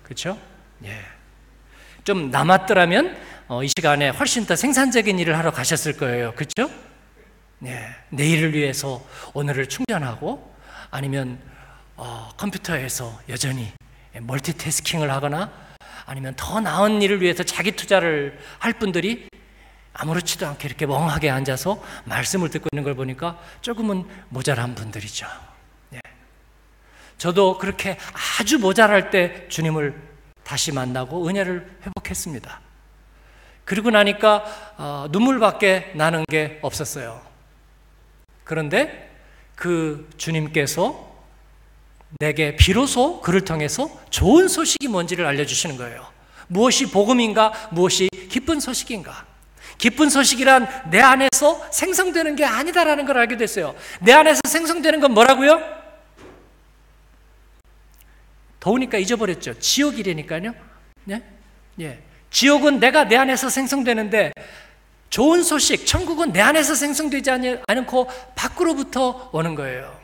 그렇죠? 0.03 0.39
예. 0.85 1.01
좀 2.05 2.31
남았더라면 2.31 3.17
어, 3.49 3.61
이 3.61 3.67
시간에 3.67 4.07
훨씬 4.07 4.45
더 4.45 4.55
생산적인 4.55 5.19
일을 5.19 5.37
하러 5.37 5.51
가셨을 5.51 5.97
거예요. 5.97 6.33
그렇죠? 6.33 6.73
예. 7.65 7.93
내일을 8.09 8.53
위해서 8.53 9.05
오늘을 9.33 9.67
충전하고 9.67 10.55
아니면 10.91 11.41
어, 11.97 12.29
컴퓨터에서 12.37 13.19
여전히 13.27 13.73
멀티태스킹을 14.17 15.11
하거나 15.11 15.68
아니면 16.09 16.33
더 16.35 16.59
나은 16.59 17.03
일을 17.03 17.21
위해서 17.21 17.43
자기 17.43 17.71
투자를 17.71 18.39
할 18.57 18.73
분들이 18.73 19.27
아무렇지도 19.93 20.47
않게 20.47 20.67
이렇게 20.67 20.87
멍하게 20.87 21.29
앉아서 21.29 21.83
말씀을 22.05 22.49
듣고 22.49 22.67
있는 22.73 22.83
걸 22.83 22.95
보니까 22.95 23.37
조금은 23.61 24.05
모자란 24.29 24.73
분들이죠. 24.73 25.27
예. 25.93 25.99
저도 27.19 27.59
그렇게 27.59 27.99
아주 28.39 28.57
모자랄 28.57 29.11
때 29.11 29.47
주님을 29.49 30.01
다시 30.43 30.71
만나고 30.71 31.27
은혜를 31.27 31.77
회복했습니다. 31.85 32.59
그리고 33.63 33.91
나니까 33.91 34.45
어, 34.77 35.07
눈물밖에 35.11 35.91
나는 35.93 36.25
게 36.27 36.57
없었어요. 36.63 37.21
그런데 38.43 39.11
그 39.53 40.09
주님께서 40.17 41.08
내게 42.17 42.55
비로소 42.55 43.21
그를 43.21 43.45
통해서 43.45 43.89
좋은 44.09 44.47
소식이 44.47 44.87
뭔지를 44.87 45.25
알려주시는 45.25 45.77
거예요. 45.77 46.07
무엇이 46.47 46.89
복음인가, 46.89 47.53
무엇이 47.71 48.09
기쁜 48.29 48.59
소식인가. 48.59 49.25
기쁜 49.77 50.09
소식이란 50.09 50.89
내 50.89 50.99
안에서 50.99 51.65
생성되는 51.71 52.35
게 52.35 52.43
아니다라는 52.43 53.05
걸 53.05 53.17
알게 53.19 53.37
됐어요. 53.37 53.75
내 54.01 54.11
안에서 54.11 54.41
생성되는 54.47 54.99
건 54.99 55.13
뭐라고요? 55.13 55.61
더우니까 58.59 58.97
잊어버렸죠. 58.97 59.57
지옥이라니까요. 59.59 60.53
네? 61.05 61.23
예. 61.79 62.01
지옥은 62.31 62.79
내가 62.79 63.05
내 63.05 63.15
안에서 63.15 63.49
생성되는데 63.49 64.33
좋은 65.09 65.43
소식, 65.43 65.85
천국은 65.85 66.33
내 66.33 66.41
안에서 66.41 66.75
생성되지 66.75 67.31
않- 67.31 67.63
않고 67.67 68.09
밖으로부터 68.35 69.29
오는 69.31 69.55
거예요. 69.55 69.97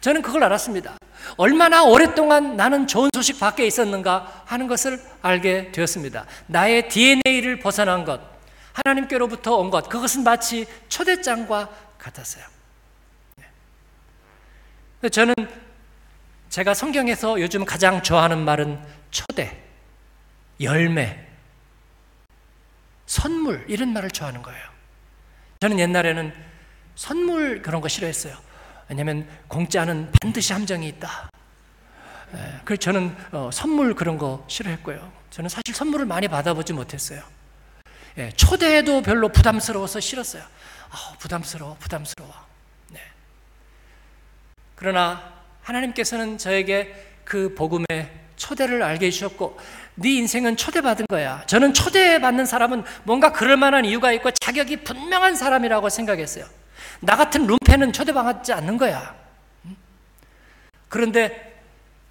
저는 0.00 0.20
그걸 0.22 0.44
알았습니다. 0.44 0.96
얼마나 1.36 1.82
오랫동안 1.84 2.56
나는 2.56 2.86
좋은 2.86 3.10
소식 3.14 3.40
밖에 3.40 3.66
있었는가 3.66 4.44
하는 4.46 4.66
것을 4.66 5.02
알게 5.22 5.72
되었습니다. 5.72 6.26
나의 6.46 6.88
DNA를 6.88 7.58
벗어난 7.58 8.04
것, 8.04 8.20
하나님께로부터 8.72 9.56
온 9.56 9.70
것, 9.70 9.88
그것은 9.88 10.24
마치 10.24 10.66
초대장과 10.88 11.68
같았어요. 11.98 12.44
네. 15.00 15.08
저는 15.08 15.34
제가 16.48 16.74
성경에서 16.74 17.40
요즘 17.40 17.64
가장 17.64 18.02
좋아하는 18.02 18.44
말은 18.44 18.78
초대, 19.10 19.62
열매, 20.60 21.26
선물 23.06 23.64
이런 23.68 23.92
말을 23.92 24.10
좋아하는 24.10 24.42
거예요. 24.42 24.62
저는 25.60 25.78
옛날에는 25.78 26.32
선물 26.94 27.62
그런 27.62 27.80
거 27.80 27.88
싫어했어요. 27.88 28.36
왜냐하면 28.92 29.26
공짜는 29.48 30.12
반드시 30.20 30.52
함정이 30.52 30.86
있다. 30.86 31.30
예, 32.34 32.60
그래서 32.62 32.80
저는 32.80 33.16
어, 33.32 33.48
선물 33.50 33.94
그런 33.94 34.18
거 34.18 34.44
싫어했고요. 34.48 35.10
저는 35.30 35.48
사실 35.48 35.74
선물을 35.74 36.04
많이 36.04 36.28
받아보지 36.28 36.74
못했어요. 36.74 37.22
예, 38.18 38.30
초대도 38.32 39.00
별로 39.00 39.30
부담스러워서 39.30 40.00
싫었어요. 40.00 40.42
아, 40.90 41.14
부담스러워, 41.18 41.76
부담스러워. 41.80 42.30
네. 42.90 43.00
그러나 44.74 45.32
하나님께서는 45.62 46.36
저에게 46.36 46.94
그 47.24 47.54
복음의 47.54 47.86
초대를 48.36 48.82
알게 48.82 49.06
해주셨고 49.06 49.58
네 49.94 50.16
인생은 50.16 50.58
초대받은 50.58 51.06
거야. 51.08 51.44
저는 51.46 51.72
초대받는 51.72 52.44
사람은 52.44 52.84
뭔가 53.04 53.32
그럴 53.32 53.56
만한 53.56 53.86
이유가 53.86 54.12
있고 54.12 54.30
자격이 54.32 54.84
분명한 54.84 55.36
사람이라고 55.36 55.88
생각했어요. 55.88 56.44
나 57.02 57.16
같은 57.16 57.46
룸페는 57.46 57.92
초대받지 57.92 58.52
않는 58.52 58.78
거야. 58.78 59.14
그런데 60.88 61.60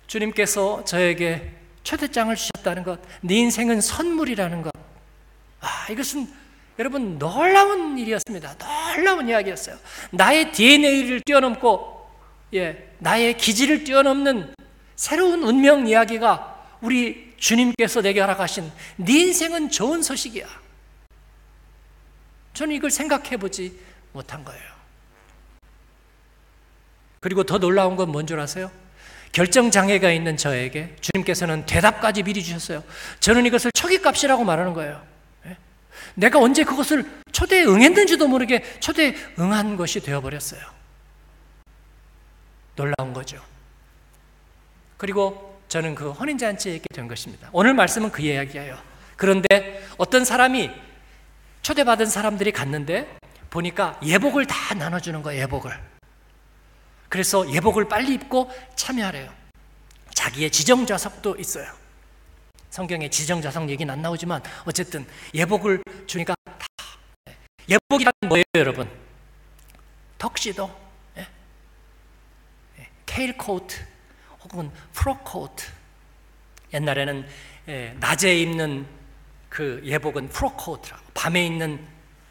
주님께서 0.07 0.83
저에게 0.83 1.53
초대장을 1.83 2.35
주셨다는 2.35 2.83
것, 2.83 2.99
네 3.21 3.35
인생은 3.35 3.79
선물이라는 3.79 4.61
것. 4.61 4.71
아, 5.61 5.87
이것은 5.89 6.27
여러분 6.77 7.17
놀라운 7.17 7.97
일이었습니다. 7.97 8.57
놀라운 8.57 9.29
이야기였어요. 9.29 9.77
나의 10.11 10.51
DNA를 10.51 11.21
뛰어넘고 11.21 12.09
예, 12.55 12.93
나의 12.99 13.37
기질을 13.37 13.85
뛰어넘는 13.85 14.53
새로운 14.97 15.43
운명 15.43 15.87
이야기가 15.87 16.67
우리 16.81 17.33
주님께서 17.37 18.01
내게 18.01 18.19
허락하신 18.19 18.69
네 18.97 19.19
인생은 19.21 19.69
좋은 19.69 20.03
소식이야. 20.03 20.45
저는 22.53 22.75
이걸 22.75 22.91
생각해 22.91 23.37
보지 23.37 23.79
못한 24.11 24.43
거예요. 24.43 24.80
그리고 27.21 27.43
더 27.43 27.59
놀라운 27.59 27.95
건 27.95 28.11
뭔 28.11 28.25
줄 28.27 28.39
아세요? 28.39 28.71
결정 29.31 29.71
장애가 29.71 30.11
있는 30.11 30.35
저에게 30.35 30.95
주님께서는 30.99 31.65
대답까지 31.65 32.23
미리 32.23 32.43
주셨어요. 32.43 32.83
저는 33.21 33.45
이것을 33.45 33.71
초기값이라고 33.71 34.43
말하는 34.43 34.73
거예요. 34.73 35.01
예? 35.45 35.55
내가 36.15 36.39
언제 36.39 36.63
그것을 36.65 37.09
초대에 37.31 37.63
응했는지도 37.63 38.27
모르게 38.27 38.61
초대에 38.81 39.15
응한 39.39 39.77
것이 39.77 40.01
되어버렸어요. 40.01 40.59
놀라운 42.75 43.13
거죠. 43.13 43.41
그리고 44.97 45.61
저는 45.69 45.95
그 45.95 46.11
혼인잔치에 46.11 46.75
있게 46.75 46.85
된 46.93 47.07
것입니다. 47.07 47.49
오늘 47.53 47.73
말씀은 47.73 48.11
그 48.11 48.21
이야기예요. 48.21 48.77
그런데 49.15 49.87
어떤 49.97 50.25
사람이 50.25 50.71
초대받은 51.61 52.07
사람들이 52.07 52.51
갔는데 52.51 53.17
보니까 53.49 53.97
예복을 54.03 54.45
다 54.47 54.73
나눠주는 54.73 55.21
거예요, 55.21 55.43
예복을. 55.43 55.79
그래서 57.11 57.45
예복을 57.51 57.89
빨리 57.89 58.13
입고 58.13 58.49
참여하래요. 58.77 59.33
자기의 60.13 60.49
지정좌석도 60.49 61.35
있어요. 61.39 61.69
성경에 62.69 63.09
지정좌석 63.09 63.69
얘기는 63.69 63.93
안 63.93 64.01
나오지만 64.01 64.41
어쨌든 64.63 65.05
예복을 65.33 65.83
주니까 66.07 66.33
다 66.45 66.67
예복이란 67.67 68.13
뭐예요, 68.29 68.45
여러분? 68.55 68.89
턱시도, 70.17 70.73
예? 71.17 71.27
예, 72.79 72.89
테일 73.05 73.37
코트 73.37 73.75
혹은 74.45 74.71
프록 74.93 75.17
코트. 75.17 75.65
옛날에는 76.73 77.27
예, 77.67 77.93
낮에 77.99 78.37
입는 78.37 78.87
그 79.49 79.81
예복은 79.83 80.29
프록 80.29 80.53
코트라고, 80.53 81.03
밤에 81.13 81.45
입는 81.45 81.85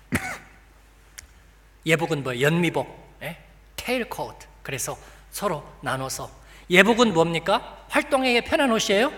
예복은 1.85 2.23
뭐 2.23 2.41
연미복, 2.41 3.19
예? 3.21 3.37
테일 3.77 4.09
코트. 4.09 4.49
그래서 4.71 4.97
서로 5.33 5.65
나눠서 5.81 6.31
예복은 6.71 7.13
뭡니까? 7.13 7.85
활동에 7.89 8.41
편한 8.43 8.71
옷이에요? 8.71 9.13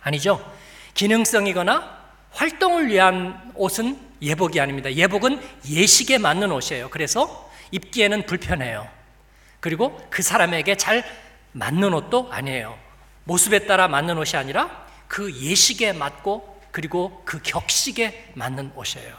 아니죠. 0.00 0.44
기능성이거나 0.94 2.00
활동을 2.32 2.88
위한 2.88 3.52
옷은 3.54 3.96
예복이 4.20 4.60
아닙니다. 4.60 4.92
예복은 4.92 5.40
예식에 5.68 6.18
맞는 6.18 6.50
옷이에요. 6.50 6.90
그래서 6.90 7.48
입기에는 7.70 8.26
불편해요. 8.26 8.88
그리고 9.60 10.04
그 10.10 10.20
사람에게 10.20 10.76
잘 10.76 11.04
맞는 11.52 11.94
옷도 11.94 12.28
아니에요. 12.32 12.76
모습에 13.22 13.66
따라 13.66 13.86
맞는 13.86 14.18
옷이 14.18 14.36
아니라 14.36 14.84
그 15.06 15.32
예식에 15.32 15.92
맞고 15.92 16.60
그리고 16.72 17.22
그 17.24 17.40
격식에 17.40 18.32
맞는 18.34 18.72
옷이에요. 18.74 19.16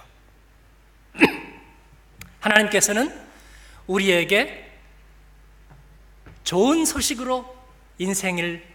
하나님께서는 2.41 3.17
우리에게 3.87 4.70
좋은 6.43 6.85
소식으로 6.85 7.55
인생을 7.97 8.65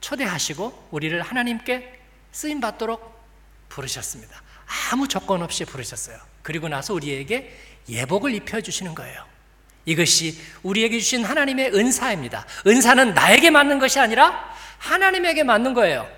초대하시고 0.00 0.88
우리를 0.90 1.20
하나님께 1.22 2.00
쓰임 2.32 2.60
받도록 2.60 3.20
부르셨습니다. 3.68 4.42
아무 4.90 5.08
조건 5.08 5.42
없이 5.42 5.64
부르셨어요. 5.64 6.18
그리고 6.42 6.68
나서 6.68 6.94
우리에게 6.94 7.56
예복을 7.88 8.34
입혀 8.34 8.60
주시는 8.60 8.94
거예요. 8.94 9.24
이것이 9.84 10.40
우리에게 10.62 10.98
주신 10.98 11.24
하나님의 11.24 11.74
은사입니다. 11.74 12.46
은사는 12.66 13.14
나에게 13.14 13.50
맞는 13.50 13.78
것이 13.78 13.98
아니라 13.98 14.52
하나님에게 14.78 15.42
맞는 15.42 15.74
거예요. 15.74 16.08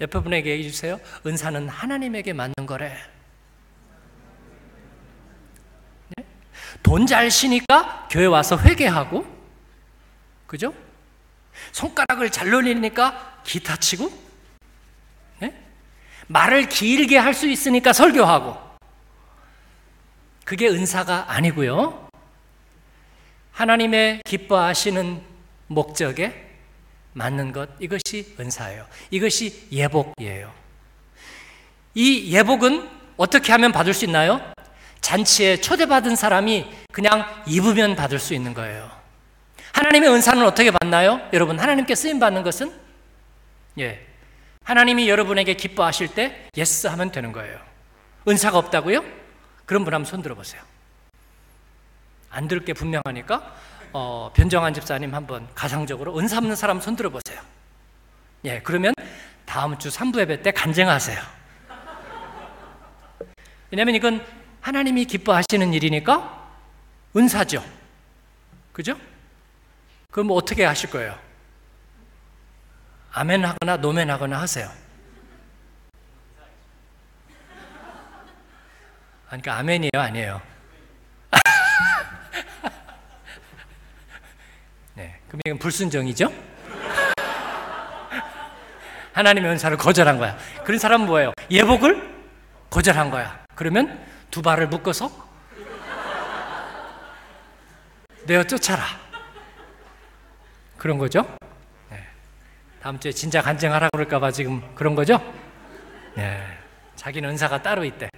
옆에 0.00 0.20
분에게 0.20 0.50
얘기해 0.50 0.70
주세요. 0.70 0.98
은사는 1.26 1.68
하나님에게 1.68 2.32
맞는 2.32 2.66
거래. 2.66 2.96
네? 6.16 6.24
돈잘 6.82 7.30
쉬니까 7.30 8.08
교회 8.10 8.26
와서 8.26 8.58
회개하고, 8.58 9.41
그죠? 10.52 10.74
손가락을 11.72 12.28
잘 12.30 12.50
놀리니까 12.50 13.40
기타 13.42 13.74
치고, 13.76 14.12
네? 15.38 15.58
말을 16.26 16.68
길게 16.68 17.16
할 17.16 17.32
수 17.32 17.48
있으니까 17.48 17.94
설교하고, 17.94 18.58
그게 20.44 20.68
은사가 20.68 21.32
아니고요. 21.32 22.06
하나님의 23.52 24.20
기뻐하시는 24.26 25.22
목적에 25.68 26.50
맞는 27.14 27.52
것, 27.52 27.70
이것이 27.80 28.36
은사예요. 28.38 28.86
이것이 29.10 29.68
예복이에요. 29.72 30.52
이 31.94 32.30
예복은 32.30 32.90
어떻게 33.16 33.52
하면 33.52 33.72
받을 33.72 33.94
수 33.94 34.04
있나요? 34.04 34.52
잔치에 35.00 35.56
초대받은 35.62 36.14
사람이 36.14 36.70
그냥 36.92 37.24
입으면 37.46 37.96
받을 37.96 38.18
수 38.18 38.34
있는 38.34 38.52
거예요. 38.52 39.01
하나님의 39.72 40.10
은사는 40.10 40.44
어떻게 40.44 40.70
받나요? 40.70 41.20
여러분, 41.32 41.58
하나님께 41.58 41.94
쓰임 41.94 42.18
받는 42.18 42.42
것은 42.42 42.72
예. 43.78 44.06
하나님이 44.64 45.08
여러분에게 45.08 45.54
기뻐하실 45.54 46.14
때 46.14 46.48
yes 46.56 46.86
하면 46.88 47.10
되는 47.10 47.32
거예요. 47.32 47.58
은사가 48.28 48.58
없다고요? 48.58 49.04
그런 49.66 49.84
분 49.84 49.94
한번 49.94 50.08
손 50.08 50.22
들어 50.22 50.34
보세요. 50.34 50.62
안들게 52.30 52.72
분명하니까 52.72 53.54
어, 53.92 54.30
변정한 54.34 54.72
집사님 54.72 55.14
한번 55.14 55.48
가상적으로 55.54 56.18
은사 56.18 56.38
없는 56.38 56.56
사람 56.56 56.80
손 56.80 56.96
들어 56.96 57.10
보세요. 57.10 57.40
예, 58.44 58.60
그러면 58.60 58.94
다음 59.44 59.78
주 59.78 59.88
3부 59.88 60.20
예배 60.20 60.42
때 60.42 60.50
간증하세요. 60.50 61.20
왜냐하면 63.70 63.94
이건 63.94 64.24
하나님이 64.60 65.04
기뻐하시는 65.06 65.72
일이니까 65.72 66.50
은사죠. 67.16 67.64
그죠? 68.72 68.96
그럼 70.12 70.28
뭐 70.28 70.36
어떻게 70.36 70.64
하실 70.64 70.90
거예요? 70.90 71.18
아멘 73.12 73.44
하거나 73.44 73.76
노멘 73.78 74.08
하거나 74.10 74.40
하세요. 74.40 74.70
아니, 79.30 79.40
그러니까 79.40 79.56
아멘이에요, 79.56 79.90
아니에요? 79.94 80.42
네, 84.94 85.18
그럼 85.28 85.40
이건 85.46 85.58
불순종이죠? 85.58 86.28
하나님의 89.14 89.52
은사를 89.52 89.78
거절한 89.78 90.18
거야. 90.18 90.36
그런 90.64 90.78
사람은 90.78 91.06
뭐예요? 91.06 91.32
예복을 91.50 92.12
거절한 92.68 93.10
거야. 93.10 93.42
그러면 93.54 93.98
두 94.30 94.42
발을 94.42 94.68
묶어서 94.68 95.10
내어 98.26 98.44
쫓아라. 98.44 99.11
그런 100.82 100.98
거죠? 100.98 101.24
네. 101.90 102.04
다음 102.80 102.98
주에 102.98 103.12
진짜 103.12 103.40
간증하라 103.40 103.90
그럴까봐 103.90 104.32
지금 104.32 104.74
그런 104.74 104.96
거죠? 104.96 105.20
네. 106.16 106.44
자기는 106.96 107.28
은사가 107.28 107.62
따로 107.62 107.84
있대. 107.84 108.08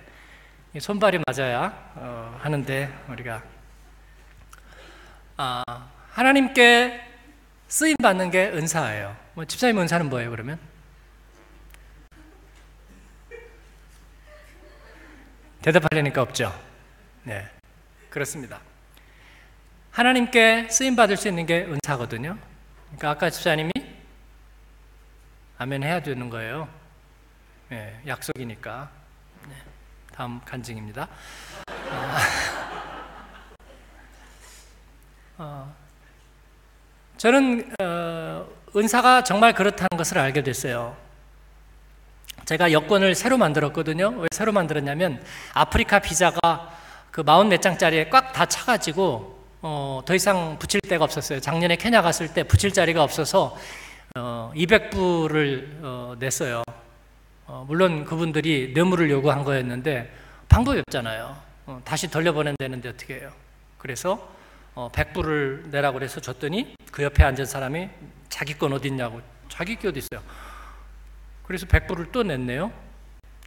이 0.72 0.80
손발이 0.80 1.20
맞아야 1.26 1.92
어, 1.94 2.38
하는데 2.40 2.90
우리가 3.10 3.42
아, 5.36 5.62
하나님께 6.08 7.02
쓰임 7.68 7.96
받는 8.02 8.30
게 8.30 8.48
은사예요. 8.48 9.14
뭐 9.34 9.44
집사님 9.44 9.78
은사는 9.80 10.08
뭐예요? 10.08 10.30
그러면 10.30 10.58
대답하려니까 15.60 16.22
없죠. 16.22 16.58
네, 17.24 17.46
그렇습니다. 18.08 18.58
하나님께 19.90 20.68
쓰임 20.70 20.96
받을 20.96 21.18
수 21.18 21.28
있는 21.28 21.44
게 21.44 21.66
은사거든요. 21.66 22.38
그러니까 22.94 23.10
아까 23.10 23.28
집사님이 23.30 23.72
아멘 25.58 25.82
해야 25.82 26.00
되는 26.00 26.30
거예요. 26.30 26.68
네, 27.68 28.00
약속이니까. 28.06 28.88
네, 29.48 29.54
다음 30.14 30.40
간증입니다. 30.44 31.08
아, 31.68 32.18
어, 35.38 35.74
저는 37.16 37.74
어, 37.80 38.46
은사가 38.76 39.24
정말 39.24 39.54
그렇다는 39.54 39.88
것을 39.96 40.18
알게 40.18 40.44
됐어요. 40.44 40.96
제가 42.44 42.70
여권을 42.70 43.16
새로 43.16 43.38
만들었거든요. 43.38 44.10
왜 44.10 44.28
새로 44.30 44.52
만들었냐면 44.52 45.24
아프리카 45.52 45.98
비자가 45.98 46.72
그 47.10 47.22
마흔 47.22 47.48
몇 47.48 47.60
장짜리에 47.60 48.08
꽉 48.08 48.32
다 48.32 48.46
차가지고 48.46 49.33
어, 49.66 50.02
더 50.04 50.14
이상 50.14 50.58
붙일 50.58 50.82
데가 50.82 51.04
없었어요. 51.04 51.40
작년에 51.40 51.76
케냐 51.76 52.02
갔을 52.02 52.30
때 52.34 52.42
붙일 52.42 52.70
자리가 52.70 53.02
없어서 53.02 53.56
어, 54.14 54.52
200불을 54.54 55.82
어, 55.82 56.14
냈어요. 56.18 56.62
어, 57.46 57.64
물론 57.66 58.04
그분들이 58.04 58.72
뇌물을 58.74 59.10
요구한 59.10 59.42
거였는데 59.42 60.14
방법이 60.50 60.80
없잖아요. 60.80 61.34
어, 61.64 61.80
다시 61.82 62.10
돌려보내야 62.10 62.56
되는데 62.58 62.90
어떻게 62.90 63.20
해요? 63.20 63.32
그래서 63.78 64.28
어, 64.74 64.90
100불을 64.92 65.68
내라고 65.68 65.94
그래서 65.94 66.20
줬더니 66.20 66.74
그 66.92 67.02
옆에 67.02 67.24
앉은 67.24 67.46
사람이 67.46 67.88
자기 68.28 68.58
건 68.58 68.74
어딨냐고 68.74 69.22
자기 69.48 69.76
게 69.76 69.88
어딨어요? 69.88 70.22
그래서 71.46 71.64
100불을 71.64 72.12
또 72.12 72.22
냈네요. 72.22 72.70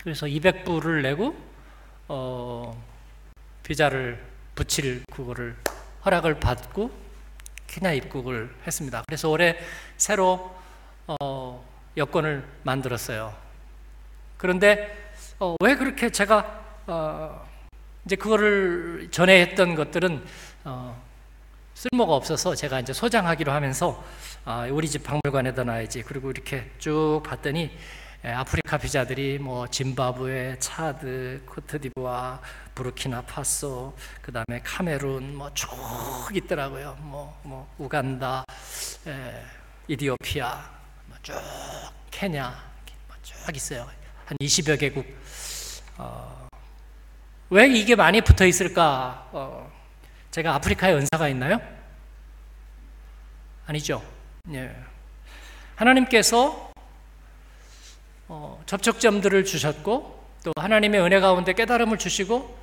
그래서 0.02 0.26
200불을 0.26 1.04
내고 1.04 1.38
어, 2.08 2.84
비자를 3.62 4.20
붙일 4.56 5.04
그거를 5.12 5.56
허락을 6.08 6.40
받고 6.40 6.90
케냐 7.68 7.92
입국을 7.92 8.50
했습니다. 8.66 9.04
그래서 9.08 9.30
올해 9.30 9.58
새로 9.98 10.56
어, 11.06 11.66
여권을 11.98 12.46
만들었어요. 12.64 13.36
그런데 14.38 15.12
어, 15.38 15.56
왜 15.62 15.76
그렇게 15.76 16.10
제가 16.10 16.64
어, 16.88 17.46
이제 18.06 18.16
그거를 18.16 19.10
전에 19.12 19.42
했던 19.42 19.76
것들은 19.76 20.24
어, 20.64 21.04
쓸모가 21.74 22.16
없어서 22.16 22.56
제가 22.56 22.80
이제 22.80 22.94
소장하기로 22.94 23.52
하면서 23.52 24.02
아, 24.46 24.66
우리 24.72 24.88
집 24.88 25.04
박물관에다 25.04 25.66
놔야지. 25.66 26.04
그리고 26.04 26.32
이렇게 26.32 26.72
쭉 26.78 27.22
봤더니 27.26 27.70
에, 28.24 28.32
아프리카 28.32 28.78
비자들이 28.78 29.40
뭐 29.40 29.68
짐바브웨, 29.68 30.58
차드, 30.60 31.44
코트디부아, 31.46 32.40
부르키나파소, 32.78 33.98
그 34.22 34.32
다음에 34.32 34.62
카메룬 34.64 35.36
뭐쭉 35.36 35.70
있더라고요. 36.36 36.96
뭐, 37.02 37.40
뭐 37.44 37.74
우간다, 37.80 38.44
에, 39.08 39.44
이디오피아, 39.88 40.70
뭐 41.08 41.18
쭉 41.24 41.34
케냐 42.12 42.56
뭐쭉 43.08 43.56
있어요. 43.56 43.90
한 44.26 44.38
20여 44.40 44.80
개국. 44.80 45.08
어, 45.98 46.48
왜 47.50 47.68
이게 47.68 47.96
많이 47.96 48.22
붙어 48.22 48.46
있을까? 48.46 49.28
어, 49.32 49.72
제가 50.30 50.54
아프리카에 50.56 50.94
은사가 50.94 51.30
있나요? 51.30 51.60
아니죠. 53.66 54.04
예. 54.54 54.76
하나님께서 55.76 56.72
어, 58.28 58.62
접촉점들을 58.68 59.46
주셨고 59.46 60.28
또 60.44 60.52
하나님의 60.58 61.02
은혜 61.02 61.20
가운데 61.20 61.54
깨달음을 61.54 61.98
주시고 61.98 62.57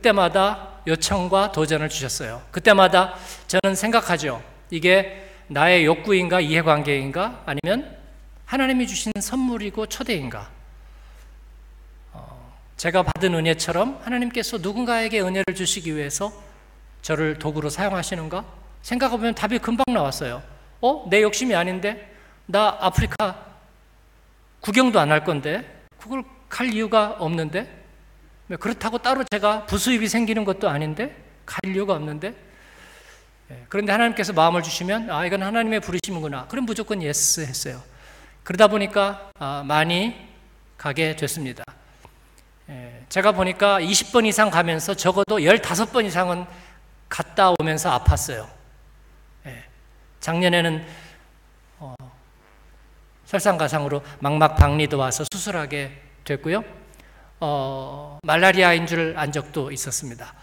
그때마다 0.00 0.68
요청과 0.86 1.50
도전을 1.50 1.88
주셨어요. 1.88 2.42
그때마다 2.52 3.16
저는 3.48 3.74
생각하죠. 3.74 4.40
이게 4.70 5.28
나의 5.48 5.84
욕구인가 5.84 6.38
이해관계인가 6.40 7.42
아니면 7.44 7.96
하나님이 8.46 8.86
주신 8.86 9.10
선물이고 9.20 9.86
초대인가. 9.86 10.48
어, 12.12 12.56
제가 12.76 13.02
받은 13.02 13.34
은혜처럼 13.34 13.98
하나님께서 14.04 14.58
누군가에게 14.58 15.20
은혜를 15.22 15.56
주시기 15.56 15.96
위해서 15.96 16.32
저를 17.02 17.40
도구로 17.40 17.68
사용하시는가? 17.68 18.44
생각해보면 18.82 19.34
답이 19.34 19.58
금방 19.58 19.82
나왔어요. 19.92 20.40
어? 20.82 21.08
내 21.10 21.20
욕심이 21.22 21.52
아닌데? 21.56 22.14
나 22.46 22.76
아프리카 22.80 23.44
구경도 24.60 25.00
안 25.00 25.10
할 25.10 25.24
건데? 25.24 25.82
그걸 25.98 26.22
갈 26.48 26.72
이유가 26.72 27.16
없는데? 27.18 27.79
그렇다고 28.56 28.98
따로 28.98 29.22
제가 29.30 29.66
부수입이 29.66 30.08
생기는 30.08 30.44
것도 30.44 30.68
아닌데? 30.68 31.16
갈 31.46 31.58
이유가 31.66 31.94
없는데? 31.94 32.34
예, 33.50 33.64
그런데 33.68 33.92
하나님께서 33.92 34.32
마음을 34.32 34.62
주시면, 34.62 35.10
아, 35.10 35.24
이건 35.24 35.42
하나님의 35.42 35.80
부르심이구나. 35.80 36.46
그럼 36.48 36.66
무조건 36.66 37.02
yes 37.02 37.40
했어요. 37.40 37.82
그러다 38.44 38.68
보니까 38.68 39.30
아, 39.38 39.62
많이 39.66 40.28
가게 40.76 41.14
됐습니다. 41.14 41.62
예, 42.68 43.04
제가 43.08 43.32
보니까 43.32 43.80
20번 43.80 44.26
이상 44.26 44.50
가면서 44.50 44.94
적어도 44.94 45.38
15번 45.38 46.04
이상은 46.04 46.46
갔다 47.08 47.52
오면서 47.58 47.96
아팠어요. 47.98 48.48
예, 49.46 49.64
작년에는 50.20 50.84
어, 51.78 51.94
설상가상으로 53.26 54.02
망막 54.20 54.56
박리도 54.56 54.98
와서 54.98 55.24
수술하게 55.32 56.00
됐고요. 56.24 56.79
어, 57.40 58.18
말라리아인 58.22 58.86
줄 58.86 59.14
안 59.16 59.32
적도 59.32 59.70
있었습니다. 59.72 60.34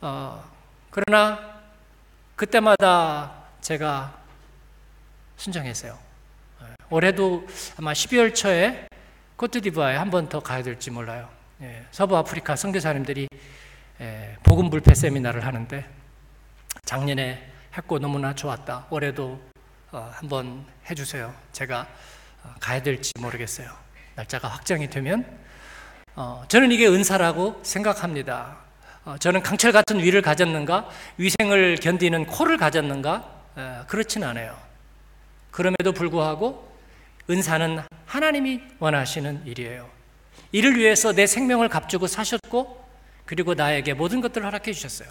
어, 0.00 0.44
그러나 0.90 1.38
그때마다 2.36 3.32
제가 3.60 4.14
순정했어요. 5.36 5.98
예, 6.62 6.66
올해도 6.90 7.46
아마 7.76 7.92
12월 7.92 8.34
초에 8.34 8.86
코트디부아에 9.36 9.96
한 9.96 10.10
번 10.10 10.28
더 10.28 10.40
가야 10.40 10.62
될지 10.62 10.90
몰라요. 10.90 11.28
예, 11.62 11.84
서부 11.90 12.16
아프리카 12.16 12.56
선교사님들이 12.56 13.28
예, 14.00 14.36
복음 14.42 14.70
불패 14.70 14.94
세미나를 14.94 15.46
하는데 15.46 15.84
작년에 16.84 17.50
했고 17.76 17.98
너무나 17.98 18.34
좋았다. 18.34 18.86
올해도 18.90 19.40
어, 19.92 20.10
한번 20.14 20.66
해주세요. 20.90 21.34
제가 21.52 21.86
어, 22.42 22.54
가야 22.60 22.82
될지 22.82 23.12
모르겠어요. 23.18 23.70
날짜가 24.16 24.48
확정이 24.48 24.88
되면 24.90 25.42
어, 26.16 26.44
저는 26.46 26.70
이게 26.70 26.86
은사라고 26.86 27.60
생각합니다. 27.64 28.56
어, 29.04 29.16
저는 29.18 29.42
강철 29.42 29.72
같은 29.72 29.98
위를 29.98 30.22
가졌는가, 30.22 30.88
위생을 31.16 31.76
견디는 31.76 32.26
코를 32.26 32.56
가졌는가, 32.56 33.30
에, 33.58 33.86
그렇진 33.88 34.22
않아요. 34.22 34.56
그럼에도 35.50 35.92
불구하고 35.92 36.72
은사는 37.28 37.82
하나님이 38.06 38.60
원하시는 38.78 39.42
일이에요. 39.44 39.88
이를 40.52 40.76
위해서 40.76 41.12
내 41.12 41.26
생명을 41.26 41.68
값주고 41.68 42.06
사셨고 42.06 42.84
그리고 43.24 43.54
나에게 43.54 43.94
모든 43.94 44.20
것들을 44.20 44.46
허락해 44.46 44.72
주셨어요. 44.72 45.08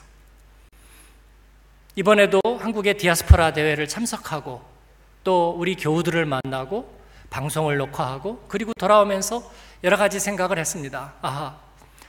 이번에도 1.95 2.39
한국의 2.45 2.97
디아스포라 2.97 3.53
대회를 3.53 3.87
참석하고 3.87 4.63
또 5.23 5.55
우리 5.57 5.75
교우들을 5.75 6.25
만나고 6.25 7.02
방송을 7.33 7.77
녹화하고 7.77 8.45
그리고 8.47 8.71
돌아오면서 8.79 9.51
여러 9.83 9.97
가지 9.97 10.19
생각을 10.19 10.59
했습니다. 10.59 11.13
아하, 11.21 11.57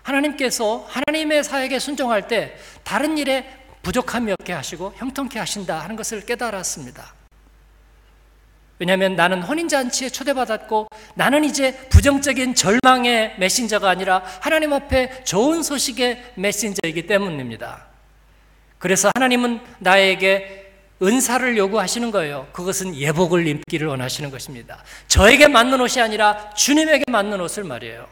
하나님께서 0.02 0.86
하나님의 0.86 1.42
사역에 1.42 1.78
순종할 1.78 2.28
때 2.28 2.56
다른 2.84 3.16
일에 3.16 3.46
부족함이 3.82 4.32
없게 4.32 4.52
하시고 4.52 4.92
형통케 4.96 5.38
하신다 5.38 5.80
하는 5.80 5.96
것을 5.96 6.26
깨달았습니다. 6.26 7.14
왜냐하면 8.78 9.16
나는 9.16 9.42
혼인잔치에 9.42 10.10
초대받았고 10.10 10.88
나는 11.14 11.44
이제 11.44 11.88
부정적인 11.88 12.54
절망의 12.54 13.36
메신저가 13.38 13.88
아니라 13.88 14.22
하나님 14.40 14.74
앞에 14.74 15.24
좋은 15.24 15.62
소식의 15.62 16.34
메신저이기 16.34 17.06
때문입니다. 17.06 17.86
그래서 18.78 19.10
하나님은 19.14 19.60
나에게 19.78 20.63
은사를 21.04 21.56
요구하시는 21.56 22.10
거예요. 22.10 22.48
그것은 22.52 22.96
예복을 22.96 23.46
입기를 23.46 23.88
원하시는 23.88 24.30
것입니다. 24.30 24.82
저에게 25.08 25.48
맞는 25.48 25.80
옷이 25.80 26.02
아니라 26.02 26.50
주님에게 26.54 27.04
맞는 27.10 27.40
옷을 27.40 27.64
말이에요. 27.64 28.06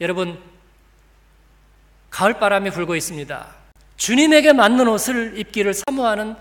여러분, 0.00 0.38
가을 2.10 2.34
바람이 2.34 2.70
불고 2.70 2.96
있습니다. 2.96 3.46
주님에게 3.96 4.52
맞는 4.52 4.88
옷을 4.88 5.38
입기를 5.38 5.74
사모하는 5.74 6.36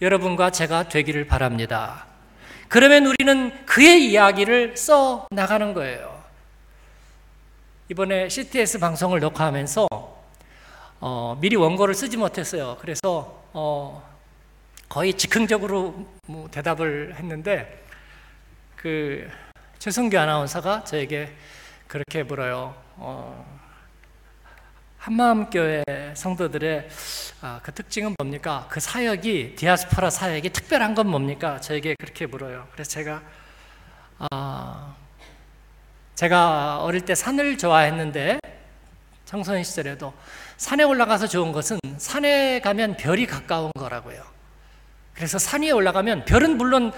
여러분과 0.00 0.50
제가 0.50 0.88
되기를 0.88 1.26
바랍니다. 1.26 2.06
그러면 2.68 3.06
우리는 3.06 3.64
그의 3.66 4.10
이야기를 4.10 4.76
써 4.76 5.26
나가는 5.30 5.74
거예요. 5.74 6.22
이번에 7.90 8.28
CTS 8.28 8.78
방송을 8.78 9.20
녹화하면서 9.20 9.86
어, 11.00 11.36
미리 11.40 11.56
원고를 11.56 11.94
쓰지 11.94 12.16
못했어요. 12.16 12.78
그래서 12.80 13.42
어, 13.52 14.11
거의 14.92 15.14
즉흥적으로 15.14 16.06
뭐 16.26 16.50
대답을 16.50 17.14
했는데 17.16 17.82
그 18.76 19.26
최승규 19.78 20.18
아나운서가 20.18 20.84
저에게 20.84 21.34
그렇게 21.86 22.22
물어요. 22.22 22.76
어, 22.96 23.58
한마음교회 24.98 26.12
성도들의 26.14 26.88
아, 27.40 27.60
그 27.62 27.72
특징은 27.72 28.14
뭡니까? 28.18 28.66
그 28.68 28.80
사역이 28.80 29.54
디아스포라 29.56 30.10
사역이 30.10 30.50
특별한 30.50 30.94
건 30.94 31.06
뭡니까? 31.06 31.58
저에게 31.58 31.94
그렇게 31.98 32.26
물어요. 32.26 32.68
그래서 32.72 32.90
제가 32.90 33.22
아, 34.30 34.94
제가 36.14 36.82
어릴 36.82 37.06
때 37.06 37.14
산을 37.14 37.56
좋아했는데 37.56 38.40
청소년 39.24 39.64
시절에도 39.64 40.12
산에 40.58 40.84
올라가서 40.84 41.28
좋은 41.28 41.50
것은 41.50 41.78
산에 41.96 42.60
가면 42.60 42.98
별이 42.98 43.24
가까운 43.24 43.70
거라고요. 43.78 44.31
그래서 45.14 45.38
산 45.38 45.62
위에 45.62 45.70
올라가면 45.70 46.24
별은 46.24 46.56
물론 46.56 46.92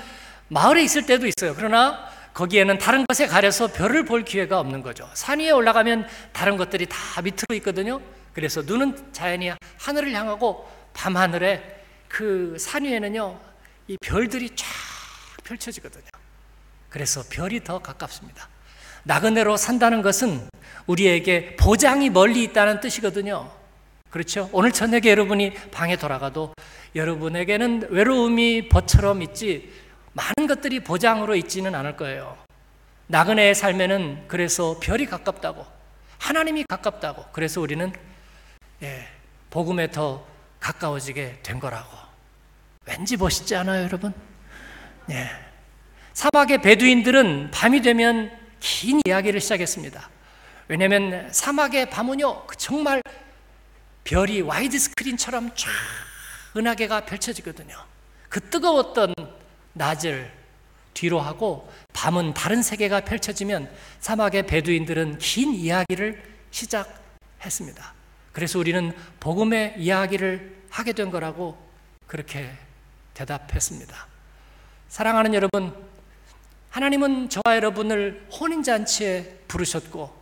마을에 0.48 0.83
있을 0.83 1.07
때도 1.07 1.27
있어요. 1.27 1.55
그러나 1.57 2.09
거기에는 2.35 2.79
다른 2.79 3.05
것에 3.07 3.27
가려서 3.27 3.68
별을 3.68 4.05
볼 4.05 4.24
기회가 4.24 4.59
없는 4.61 4.83
거죠. 4.83 5.09
산 5.14 5.38
위에 5.40 5.50
올라가면 5.50 6.07
다른 6.33 6.57
것들이 6.57 6.87
다 6.87 7.22
밑으로 7.22 7.55
있거든요. 7.57 8.00
그래서 8.33 8.62
눈은 8.62 9.12
자연히 9.12 9.53
하늘을 9.79 10.12
향하고 10.12 10.68
밤하늘에 10.92 11.83
그 12.09 12.57
산 12.59 12.85
위에는요, 12.85 13.38
이 13.88 13.96
별들이 14.00 14.50
쫙 14.55 14.66
펼쳐지거든요. 15.44 16.07
그래서 16.88 17.22
별이 17.29 17.62
더 17.64 17.81
가깝습니다. 17.81 18.48
나그네로 19.03 19.57
산다는 19.57 20.00
것은 20.03 20.48
우리에게 20.87 21.57
보장이 21.57 22.11
멀리 22.11 22.42
있다는 22.44 22.81
뜻이거든요. 22.81 23.50
그렇죠? 24.11 24.48
오늘 24.53 24.70
저녁에 24.72 25.11
여러분이 25.11 25.55
방에 25.72 25.96
돌아가도 25.96 26.53
여러분에게는 26.94 27.88
외로움이 27.90 28.68
벗처럼 28.68 29.22
있지 29.22 29.72
많은 30.12 30.46
것들이 30.46 30.80
보장으로 30.80 31.35
있지는 31.37 31.74
않을 31.74 31.96
거예요. 31.96 32.37
나그네의 33.09 33.54
삶에는 33.54 34.24
그래서 34.28 34.78
별이 34.80 35.07
가깝다고 35.07 35.66
하나님이 36.18 36.64
가깝다고 36.68 37.26
그래서 37.33 37.61
우리는 37.61 37.92
예, 38.83 39.07
복음에 39.50 39.90
더 39.90 40.24
가까워지게 40.61 41.40
된 41.42 41.61
거라고 41.61 41.90
왠지 42.87 43.16
멋있지 43.16 43.57
않아요, 43.57 43.85
여러분? 43.85 44.12
예. 45.11 45.28
사막의 46.12 46.62
베두인들은 46.62 47.50
밤이 47.50 47.83
되면 47.83 48.30
긴 48.61 49.00
이야기를 49.04 49.40
시작했습니다. 49.40 50.09
왜냐하면 50.68 51.28
사막의 51.30 51.90
밤은요 51.90 52.46
정말 52.57 53.02
별이 54.04 54.40
와이드 54.40 54.78
스크린처럼 54.78 55.50
쫙 55.54 55.70
은하계가 56.57 57.05
펼쳐지거든요. 57.07 57.77
그 58.29 58.40
뜨거웠던 58.40 59.14
낮을 59.73 60.33
뒤로 60.95 61.21
하고 61.21 61.71
밤은 61.93 62.35
다른 62.35 62.62
세계가 62.62 63.01
펼쳐지면 63.01 63.71
사막의 64.01 64.47
베두인들은 64.47 65.19
긴 65.19 65.55
이야기를 65.55 66.23
시작했습니다. 66.51 67.95
그래서 68.33 68.59
우리는 68.59 68.93
복음의 69.21 69.75
이야기를 69.79 70.57
하게 70.71 70.93
된 70.93 71.11
거라고 71.11 71.57
그렇게 72.07 72.51
대답했습니다. 73.14 74.07
사랑하는 74.88 75.35
여러분, 75.35 75.75
하나님은 76.71 77.29
저와 77.29 77.57
여러분을 77.57 78.27
혼인잔치에 78.33 79.43
부르셨고, 79.49 80.12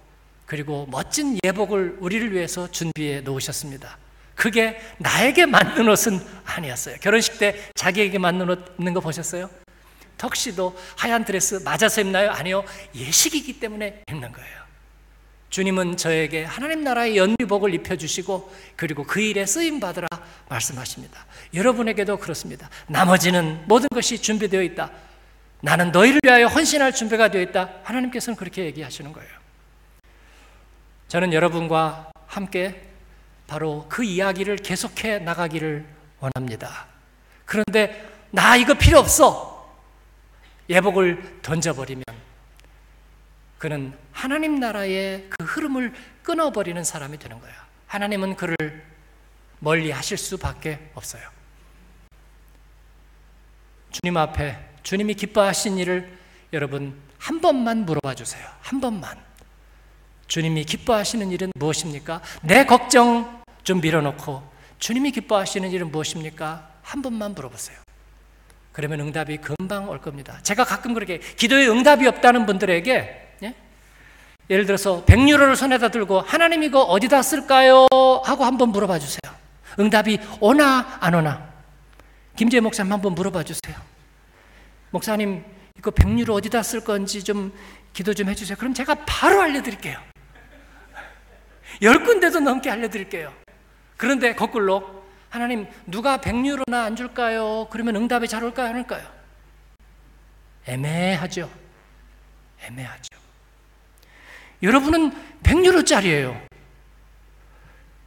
그리고 0.47 0.87
멋진 0.90 1.38
예복을 1.45 1.97
우리를 2.01 2.33
위해서 2.33 2.71
준비해 2.71 3.23
놓으셨습니다. 3.23 3.97
그게 4.35 4.81
나에게 4.99 5.47
맞는 5.47 5.88
옷은 5.88 6.21
아니었어요. 6.45 6.97
결혼식 7.01 7.38
때 7.38 7.57
자기에게 7.75 8.18
맞는 8.18 8.49
옷 8.49 8.75
입는 8.79 8.95
거 8.95 9.01
보셨어요? 9.01 9.51
턱시도 10.18 10.77
하얀 10.97 11.25
드레스 11.25 11.57
맞아서 11.64 12.01
입나요? 12.01 12.31
아니요. 12.31 12.64
예식이기 12.95 13.61
때문에 13.61 14.03
입는 14.09 14.33
거예요. 14.33 14.62
주님은 15.51 15.99
저에게 15.99 16.45
하나님 16.45 16.83
나라의 16.83 17.16
연비복을 17.18 17.75
입혀주시고 17.75 18.55
그리고 18.75 19.05
그 19.05 19.21
일에 19.21 19.45
쓰임 19.45 19.81
받으라 19.81 20.07
말씀하십니다. 20.49 21.27
여러분에게도 21.53 22.16
그렇습니다. 22.16 22.71
나머지는 22.87 23.62
모든 23.66 23.88
것이 23.92 24.23
준비되어 24.23 24.62
있다. 24.62 24.90
나는 25.61 25.92
너희를 25.92 26.21
위하여 26.25 26.47
헌신할 26.47 26.95
준비가 26.95 27.29
되어 27.29 27.42
있다. 27.42 27.68
하나님께서는 27.85 28.37
그렇게 28.37 28.64
얘기하시는 28.64 29.12
거예요. 29.12 29.31
저는 31.09 31.35
여러분과 31.35 32.11
함께 32.27 32.91
바로 33.52 33.84
그 33.86 34.02
이야기를 34.02 34.56
계속해 34.56 35.18
나가기를 35.18 35.84
원합니다. 36.20 36.86
그런데 37.44 38.10
나 38.30 38.56
이거 38.56 38.72
필요 38.72 38.98
없어. 38.98 39.70
예복을 40.70 41.40
던져버리면 41.42 42.02
그는 43.58 43.92
하나님 44.10 44.58
나라의 44.58 45.26
그 45.28 45.44
흐름을 45.44 45.92
끊어버리는 46.22 46.82
사람이 46.82 47.18
되는 47.18 47.38
거야. 47.42 47.52
하나님은 47.88 48.36
그를 48.36 48.56
멀리 49.58 49.90
하실 49.90 50.16
수밖에 50.16 50.90
없어요. 50.94 51.22
주님 53.90 54.16
앞에 54.16 54.58
주님이 54.82 55.12
기뻐하신 55.12 55.76
일을 55.76 56.18
여러분 56.54 56.98
한 57.18 57.42
번만 57.42 57.84
물어봐 57.84 58.14
주세요. 58.14 58.48
한 58.62 58.80
번만. 58.80 59.22
주님이 60.26 60.64
기뻐하시는 60.64 61.30
일은 61.30 61.52
무엇입니까? 61.56 62.22
내 62.40 62.64
걱정 62.64 63.41
좀 63.64 63.81
밀어놓고 63.81 64.42
주님이 64.79 65.12
기뻐하시는 65.12 65.70
일은 65.70 65.90
무엇입니까? 65.90 66.68
한 66.83 67.03
번만 67.03 67.35
물어보세요. 67.35 67.79
그러면 68.72 69.01
응답이 69.01 69.38
금방 69.38 69.88
올 69.88 70.01
겁니다. 70.01 70.38
제가 70.42 70.64
가끔 70.64 70.94
그렇게 70.94 71.18
기도에 71.18 71.68
응답이 71.68 72.07
없다는 72.07 72.46
분들에게 72.46 73.37
예? 73.42 73.55
예를 74.51 74.66
들어서 74.66 75.05
100유로를 75.05 75.57
손에다 75.57 75.88
들고 75.88 76.20
하나님 76.20 76.62
이거 76.62 76.83
어디다 76.83 77.22
쓸까요? 77.22 77.87
하고 78.25 78.44
한번 78.44 78.70
물어봐 78.70 78.98
주세요. 78.98 79.20
응답이 79.79 80.18
오나 80.40 80.98
안 81.01 81.14
오나? 81.14 81.53
김재 82.37 82.61
목사님 82.61 82.92
한번 82.92 83.14
물어봐 83.14 83.44
주세요. 83.44 83.77
목사님 84.90 85.44
이거 85.79 85.90
100유로 85.90 86.35
어디다 86.35 86.62
쓸 86.62 86.81
건지 86.81 87.22
좀 87.22 87.53
기도 87.92 88.14
좀 88.14 88.29
해주세요. 88.29 88.57
그럼 88.57 88.75
제가 88.75 88.94
바로 89.07 89.42
알려드릴게요. 89.42 89.98
열 91.83 92.05
군데도 92.05 92.40
넘게 92.40 92.70
알려드릴게요. 92.70 93.33
그런데 93.96 94.35
거꾸로 94.35 95.02
하나님 95.31 95.66
누가 95.87 96.18
100유로나 96.18 96.85
안 96.85 96.96
줄까요? 96.96 97.66
그러면 97.70 97.96
응답이 97.96 98.28
잘 98.28 98.44
올까요? 98.44 98.68
안 98.68 98.76
올까요? 98.76 99.02
애매하죠. 100.66 101.48
애매하죠. 102.66 103.09
여러분은 104.62 105.12
100유로짜리예요. 105.42 106.40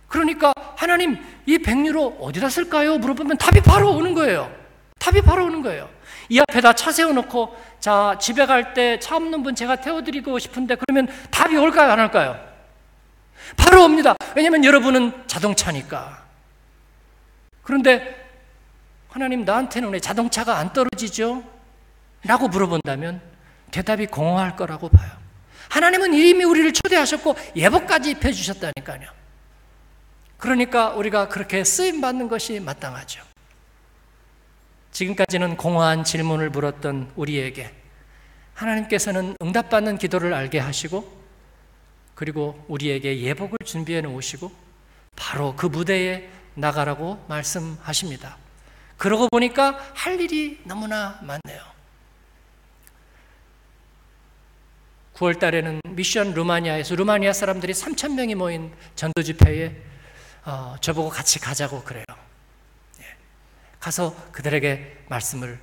그러니까 0.08 0.54
하나님 0.78 1.18
이 1.46 1.58
100유로 1.58 2.22
어디다 2.22 2.50
쓸까요? 2.50 2.98
물어보면 3.00 3.38
답이 3.38 3.62
바로 3.62 3.92
오는 3.94 4.14
거예요. 4.14 4.54
답이 5.00 5.22
바로 5.22 5.46
오는 5.46 5.62
거예요. 5.62 5.90
이 6.30 6.40
앞에다 6.40 6.74
차 6.74 6.92
세워놓고 6.92 7.56
자 7.80 8.18
집에 8.20 8.46
갈 8.46 8.74
때 8.74 8.98
차 9.00 9.18
없는 9.18 9.44
분 9.44 9.54
제가 9.54 9.76
태워드리고 9.78 10.40
싶은데 10.40 10.76
그러면 10.76 11.08
답이 11.32 11.56
올까요 11.58 11.92
안 11.92 12.00
올까요? 12.00 12.55
바로 13.58 13.84
옵니다. 13.84 14.16
왜냐하면 14.36 14.64
여러분은 14.64 15.28
자동차니까. 15.28 16.24
그런데 17.64 18.26
하나님 19.10 19.46
나한테는 19.46 19.90
왜 19.90 20.00
자동차가 20.00 20.58
안 20.58 20.74
떨어지죠? 20.74 21.44
라고 22.24 22.48
물어본다면 22.48 23.22
대답이 23.72 24.08
공허할 24.08 24.56
거라고 24.56 24.90
봐요. 24.90 25.12
하나님은 25.70 26.14
이미 26.14 26.44
우리를 26.44 26.74
초대하셨고 26.74 27.36
예복까지 27.56 28.12
입혀 28.12 28.32
주셨다니까요. 28.32 29.10
그러니까 30.38 30.90
우리가 30.92 31.28
그렇게 31.30 31.64
쓰임 31.64 32.02
받는 32.02 32.28
것이 32.28 32.60
마땅하죠. 32.60 33.24
지금까지는 34.92 35.58
공허한 35.58 36.04
질문을 36.04 36.50
물었던 36.50 37.12
우리에게 37.16 37.74
하나님께서는 38.54 39.36
응답받는 39.42 39.98
기도를 39.98 40.34
알게 40.34 40.60
하시고 40.60 41.15
그리고 42.16 42.64
우리에게 42.68 43.22
예복을 43.22 43.58
준비해 43.66 44.02
놓으시고 44.02 44.52
바로 45.16 45.56
그 45.56 45.66
무대에 45.66 46.30
나가라고 46.56 47.24
말씀하십니다. 47.28 48.38
그러고 48.98 49.28
보니까 49.30 49.78
할 49.94 50.20
일이 50.20 50.62
너무나 50.64 51.20
많네요. 51.22 51.76
9월 55.16 55.40
달에는 55.40 55.82
미션 55.90 56.34
루마니아에서 56.34 56.96
루마니아 56.96 57.34
사람들이 57.34 57.74
3천 57.74 58.16
명이 58.16 58.36
모인 58.36 58.74
전도 58.96 59.22
집회에 59.22 59.76
어, 60.46 60.76
저보고 60.82 61.10
같이 61.10 61.40
가자고 61.40 61.84
그래요. 61.84 62.04
예. 63.00 63.06
가서 63.80 64.16
그들에게 64.32 65.06
말씀을 65.08 65.60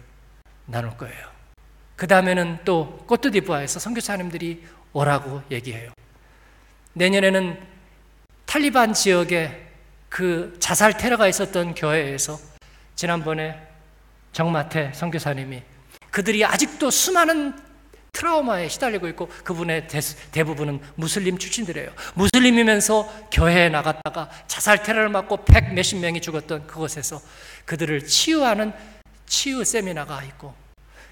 나눌 0.67 0.97
거예요. 0.97 1.31
그 1.97 2.07
다음에는 2.07 2.61
또 2.65 3.05
꼬트디부아에서 3.07 3.79
선교사님들이 3.79 4.65
오라고 4.93 5.43
얘기해요. 5.51 5.93
내년에는 6.95 7.59
탈리반 8.47 8.93
지역에 8.93 9.67
그 10.09 10.57
자살 10.61 10.97
테러가 10.97 11.27
있었던 11.29 11.75
교회에서 11.75 12.39
지난번에 12.95 13.59
정마태 14.33 14.93
선교사님이 14.95 15.63
그들이 16.11 16.45
아직도 16.45 16.91
수많은 16.91 17.55
트라우마에 18.13 18.69
시달리고 18.69 19.09
있고 19.09 19.29
그분의 19.43 19.89
대부분은 20.33 20.81
무슬림 20.97 21.39
출신들이에요. 21.39 21.91
무슬림이면서 22.15 23.29
교회에 23.33 23.71
나갔다가 23.71 24.29
자살 24.47 24.83
테러를 24.83 25.09
맞고 25.09 25.45
백 25.47 25.73
몇십 25.73 25.99
명이 25.99 26.21
죽었던 26.21 26.67
그곳에서 26.67 27.21
그들을 27.65 28.05
치유하는 28.05 28.75
치유 29.25 29.65
세미나가 29.65 30.23
있고 30.25 30.55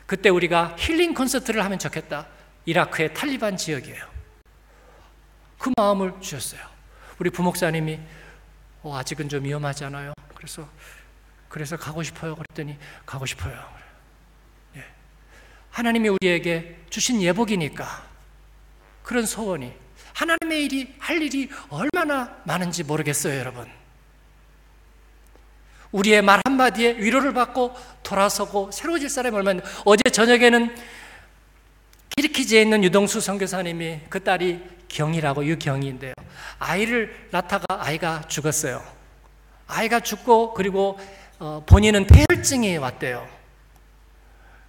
그때 0.05 0.29
우리가 0.29 0.77
힐링 0.79 1.15
콘서트를 1.15 1.65
하면 1.65 1.79
좋겠다. 1.79 2.27
이라크의 2.67 3.15
탈리반 3.15 3.57
지역이에요. 3.57 4.10
그 5.61 5.71
마음을 5.77 6.15
주셨어요. 6.21 6.63
우리 7.19 7.29
부목사님이 7.29 8.01
어, 8.83 8.97
아직은 8.97 9.29
좀 9.29 9.45
위험하잖아요. 9.45 10.15
그래서 10.35 10.67
그래서 11.51 11.77
가고 11.77 12.03
싶어요. 12.03 12.35
그랬더니 12.35 12.79
가고 13.05 13.27
싶어요. 13.27 13.63
예. 14.77 14.85
하나님이 15.71 16.09
우리에게 16.09 16.81
주신 16.89 17.21
예복이니까 17.21 18.05
그런 19.03 19.27
소원이 19.27 19.73
하나님의 20.15 20.65
일이 20.65 20.95
할 20.99 21.21
일이 21.21 21.51
얼마나 21.69 22.41
많은지 22.45 22.83
모르겠어요, 22.83 23.39
여러분. 23.39 23.69
우리의 25.93 26.23
말 26.23 26.41
한마디에 26.47 26.97
위로를 26.97 27.35
받고 27.35 27.75
돌아서고 28.03 28.71
새로워질 28.71 29.11
사람이 29.11 29.37
얼마나 29.37 29.61
어제 29.85 30.09
저녁에는 30.11 30.75
키르키즈에 32.17 32.63
있는 32.63 32.83
유동수 32.83 33.21
선교사님이 33.21 34.03
그 34.09 34.23
딸이 34.23 34.80
경이라고 35.01 35.45
유경이인데요. 35.45 36.13
아이를 36.59 37.29
낳다가 37.31 37.65
아이가 37.69 38.23
죽었어요. 38.29 38.83
아이가 39.67 40.01
죽고 40.01 40.53
그리고 40.55 40.99
어, 41.39 41.63
본인은 41.67 42.07
폐혈증이 42.07 42.77
왔대요. 42.77 43.27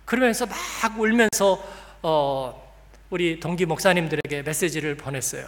그러면서 0.05 0.45
막 0.45 0.99
울면서 0.99 1.61
어, 2.03 2.71
우리 3.09 3.39
동기 3.39 3.65
목사님들에게 3.65 4.43
메시지를 4.43 4.95
보냈어요. 4.95 5.45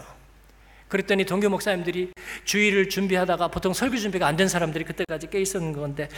그랬더니 0.89 1.25
동기 1.25 1.47
목사님들이 1.47 2.12
주의를 2.43 2.89
준비하다가 2.89 3.47
보통 3.47 3.73
설교 3.73 3.97
준비가 3.97 4.27
안 4.27 4.36
된 4.36 4.47
사람들이 4.47 4.83
그때까지 4.83 5.27
깨 5.29 5.39
있었는 5.41 5.73
건데 5.73 6.09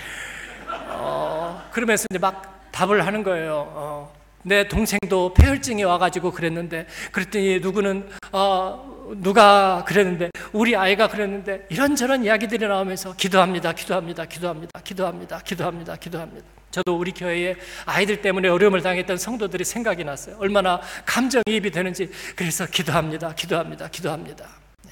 어, 0.90 1.70
그러면서 1.72 2.06
이제 2.10 2.18
막 2.20 2.72
답을 2.72 3.06
하는 3.06 3.24
거예요. 3.24 3.54
어, 3.70 4.16
내 4.46 4.68
동생도 4.68 5.34
폐혈증이 5.34 5.84
와가지고 5.84 6.32
그랬는데 6.32 6.86
그랬더니 7.12 7.60
누구는 7.62 8.08
어, 8.32 8.96
누가 9.18 9.84
그랬는데 9.88 10.30
우리 10.54 10.76
아이가 10.76 11.08
그랬는데 11.08 11.66
이런저런 11.70 12.24
이야기들이 12.24 12.68
나오면서 12.68 13.16
기도합니다, 13.16 13.74
기도합니다, 13.74 14.26
기도합니다, 14.26 14.80
기도합니다, 14.84 15.40
기도합니다, 15.40 15.96
기도합니다. 15.96 16.48
저도 16.70 16.96
우리 16.96 17.12
교회에 17.12 17.56
아이들 17.86 18.22
때문에 18.22 18.48
어려움을 18.50 18.84
당했던 18.84 19.18
성도들이 19.18 19.64
생각이 19.64 20.04
났어요. 20.04 20.38
얼마나 20.38 20.80
감정이입이 21.06 21.72
되는지 21.72 22.12
그래서 22.36 22.68
기도합니다, 22.68 23.34
기도합니다, 23.34 23.88
기도합니다. 23.88 24.48
네. 24.84 24.92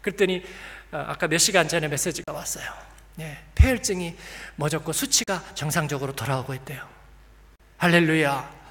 그랬더니 0.00 0.44
어, 0.92 1.04
아까 1.08 1.26
몇 1.26 1.38
시간 1.38 1.66
전에 1.66 1.88
메시지가 1.88 2.32
왔어요. 2.32 2.66
네, 3.16 3.36
폐혈증이 3.56 4.14
멎었고 4.54 4.92
수치가 4.92 5.42
정상적으로 5.54 6.14
돌아오고 6.14 6.54
있대요. 6.54 6.86
할렐루야. 7.78 8.61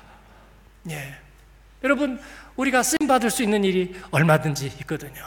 예. 0.90 1.16
여러분, 1.84 2.20
우리가 2.56 2.84
쓰임 2.84 3.08
받을 3.08 3.30
수 3.30 3.44
있는 3.44 3.64
일이 3.64 3.96
얼마든지 4.12 4.68
있거든요. 4.82 5.24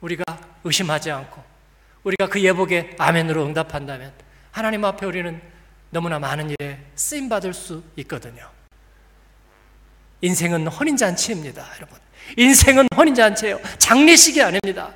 우리가 0.00 0.24
의심하지 0.64 1.10
않고 1.10 1.42
우리가 2.04 2.28
그 2.28 2.42
예복에 2.42 2.94
아멘으로 2.98 3.44
응답한다면 3.46 4.12
하나님 4.50 4.84
앞에 4.84 5.04
우리는 5.06 5.40
너무나 5.90 6.18
많은 6.18 6.50
일에 6.50 6.78
쓰임 6.94 7.28
받을 7.28 7.52
수 7.52 7.82
있거든요. 7.96 8.50
인생은 10.20 10.66
혼인 10.66 10.96
잔치입니다, 10.96 11.66
여러분. 11.76 11.98
인생은 12.36 12.88
혼인 12.96 13.14
잔치예요. 13.14 13.60
장례식이 13.78 14.42
아닙니다. 14.42 14.92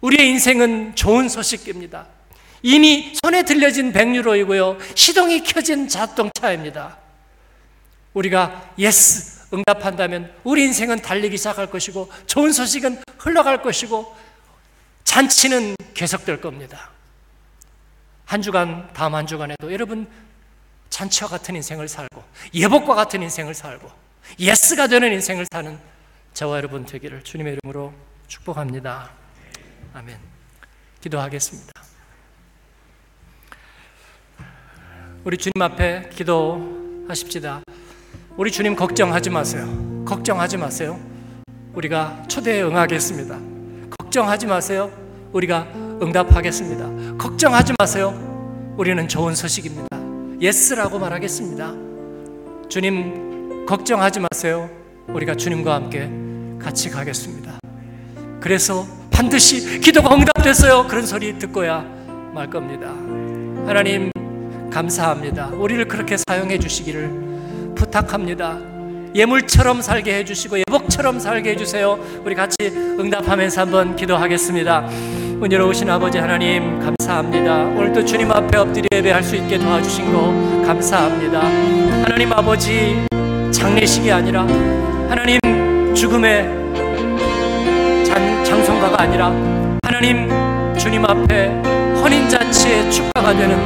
우리의 0.00 0.28
인생은 0.30 0.94
좋은 0.94 1.28
소식입니다. 1.28 2.06
이미 2.62 3.14
손에 3.22 3.44
들려진 3.44 3.92
백유로이고요. 3.92 4.78
시동이 4.94 5.42
켜진 5.44 5.88
자동차입니다. 5.88 6.98
우리가 8.14 8.72
yes 8.78 9.38
응답한다면 9.52 10.32
우리 10.44 10.64
인생은 10.64 11.00
달리기 11.00 11.36
시작할 11.36 11.70
것이고 11.70 12.10
좋은 12.26 12.52
소식은 12.52 13.02
흘러갈 13.18 13.62
것이고 13.62 14.16
잔치는 15.04 15.74
계속될 15.94 16.40
겁니다. 16.40 16.90
한 18.26 18.42
주간 18.42 18.92
다음 18.92 19.14
한 19.14 19.26
주간에도 19.26 19.72
여러분 19.72 20.06
잔치와 20.90 21.30
같은 21.30 21.56
인생을 21.56 21.88
살고 21.88 22.22
예복과 22.52 22.94
같은 22.94 23.22
인생을 23.22 23.54
살고 23.54 23.90
yes가 24.38 24.86
되는 24.86 25.12
인생을 25.12 25.46
사는 25.50 25.78
저와 26.34 26.58
여러분 26.58 26.84
되기를 26.84 27.24
주님의 27.24 27.54
이름으로 27.54 27.94
축복합니다. 28.26 29.10
아멘. 29.94 30.18
기도하겠습니다. 31.00 31.72
우리 35.24 35.36
주님 35.36 35.60
앞에 35.60 36.10
기도하십시다. 36.10 37.62
우리 38.38 38.52
주님 38.52 38.76
걱정하지 38.76 39.30
마세요. 39.30 39.66
걱정하지 40.04 40.58
마세요. 40.58 40.96
우리가 41.74 42.22
초대에 42.28 42.62
응하겠습니다. 42.62 43.36
걱정하지 43.98 44.46
마세요. 44.46 44.92
우리가 45.32 45.66
응답하겠습니다. 46.00 47.18
걱정하지 47.18 47.72
마세요. 47.80 48.14
우리는 48.76 49.08
좋은 49.08 49.34
소식입니다. 49.34 49.88
yes라고 50.40 51.00
말하겠습니다. 51.00 51.74
주님 52.68 53.66
걱정하지 53.66 54.20
마세요. 54.20 54.70
우리가 55.08 55.34
주님과 55.34 55.74
함께 55.74 56.08
같이 56.64 56.90
가겠습니다. 56.90 57.58
그래서 58.40 58.86
반드시 59.10 59.80
기도가 59.80 60.14
응답됐어요. 60.14 60.86
그런 60.86 61.04
소리 61.04 61.36
듣고야 61.40 61.80
말 62.32 62.48
겁니다. 62.48 62.90
하나님 63.66 64.12
감사합니다. 64.70 65.48
우리를 65.48 65.88
그렇게 65.88 66.16
사용해 66.16 66.60
주시기를 66.60 67.27
부탁합니다. 67.78 68.58
예물처럼 69.14 69.80
살게 69.80 70.18
해주시고 70.18 70.58
예복처럼 70.58 71.18
살게 71.18 71.50
해주세요. 71.50 71.98
우리 72.24 72.34
같이 72.34 72.56
응답하면서 72.60 73.60
한번 73.62 73.96
기도하겠습니다. 73.96 74.88
은혜로우신 75.42 75.88
아버지 75.88 76.18
하나님 76.18 76.80
감사합니다. 76.80 77.64
오늘도 77.64 78.04
주님 78.04 78.30
앞에 78.30 78.58
엎드려 78.58 78.86
예배할 78.92 79.22
수 79.22 79.36
있게 79.36 79.58
도와주신 79.58 80.12
거 80.12 80.66
감사합니다. 80.66 81.40
하나님 82.02 82.32
아버지 82.32 83.06
장례식이 83.52 84.10
아니라 84.10 84.42
하나님 85.08 85.38
죽음의 85.94 86.44
장, 88.04 88.44
장성가가 88.44 89.02
아니라 89.02 89.28
하나님 89.82 90.28
주님 90.76 91.04
앞에 91.04 91.46
혼인잔치의 92.02 92.90
축가가 92.90 93.32
되는 93.32 93.56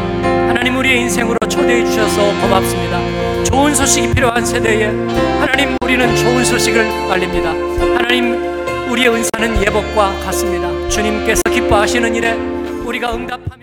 하나님 0.48 0.76
우리의 0.76 1.00
인생으로 1.00 1.36
초대해 1.48 1.84
주셔서 1.84 2.22
고맙습니다. 2.40 3.11
좋은 3.44 3.74
소식이 3.74 4.14
필요한 4.14 4.44
세대에 4.44 4.86
하나님 5.40 5.76
우리는 5.82 6.16
좋은 6.16 6.44
소식을 6.44 6.80
알립니다. 7.10 7.50
하나님 7.96 8.34
우리의 8.90 9.08
은사는 9.08 9.62
예복과 9.62 10.18
같습니다. 10.24 10.88
주님께서 10.88 11.42
기뻐하시는 11.50 12.14
일에 12.14 12.32
우리가 12.84 13.14
응답하며 13.14 13.61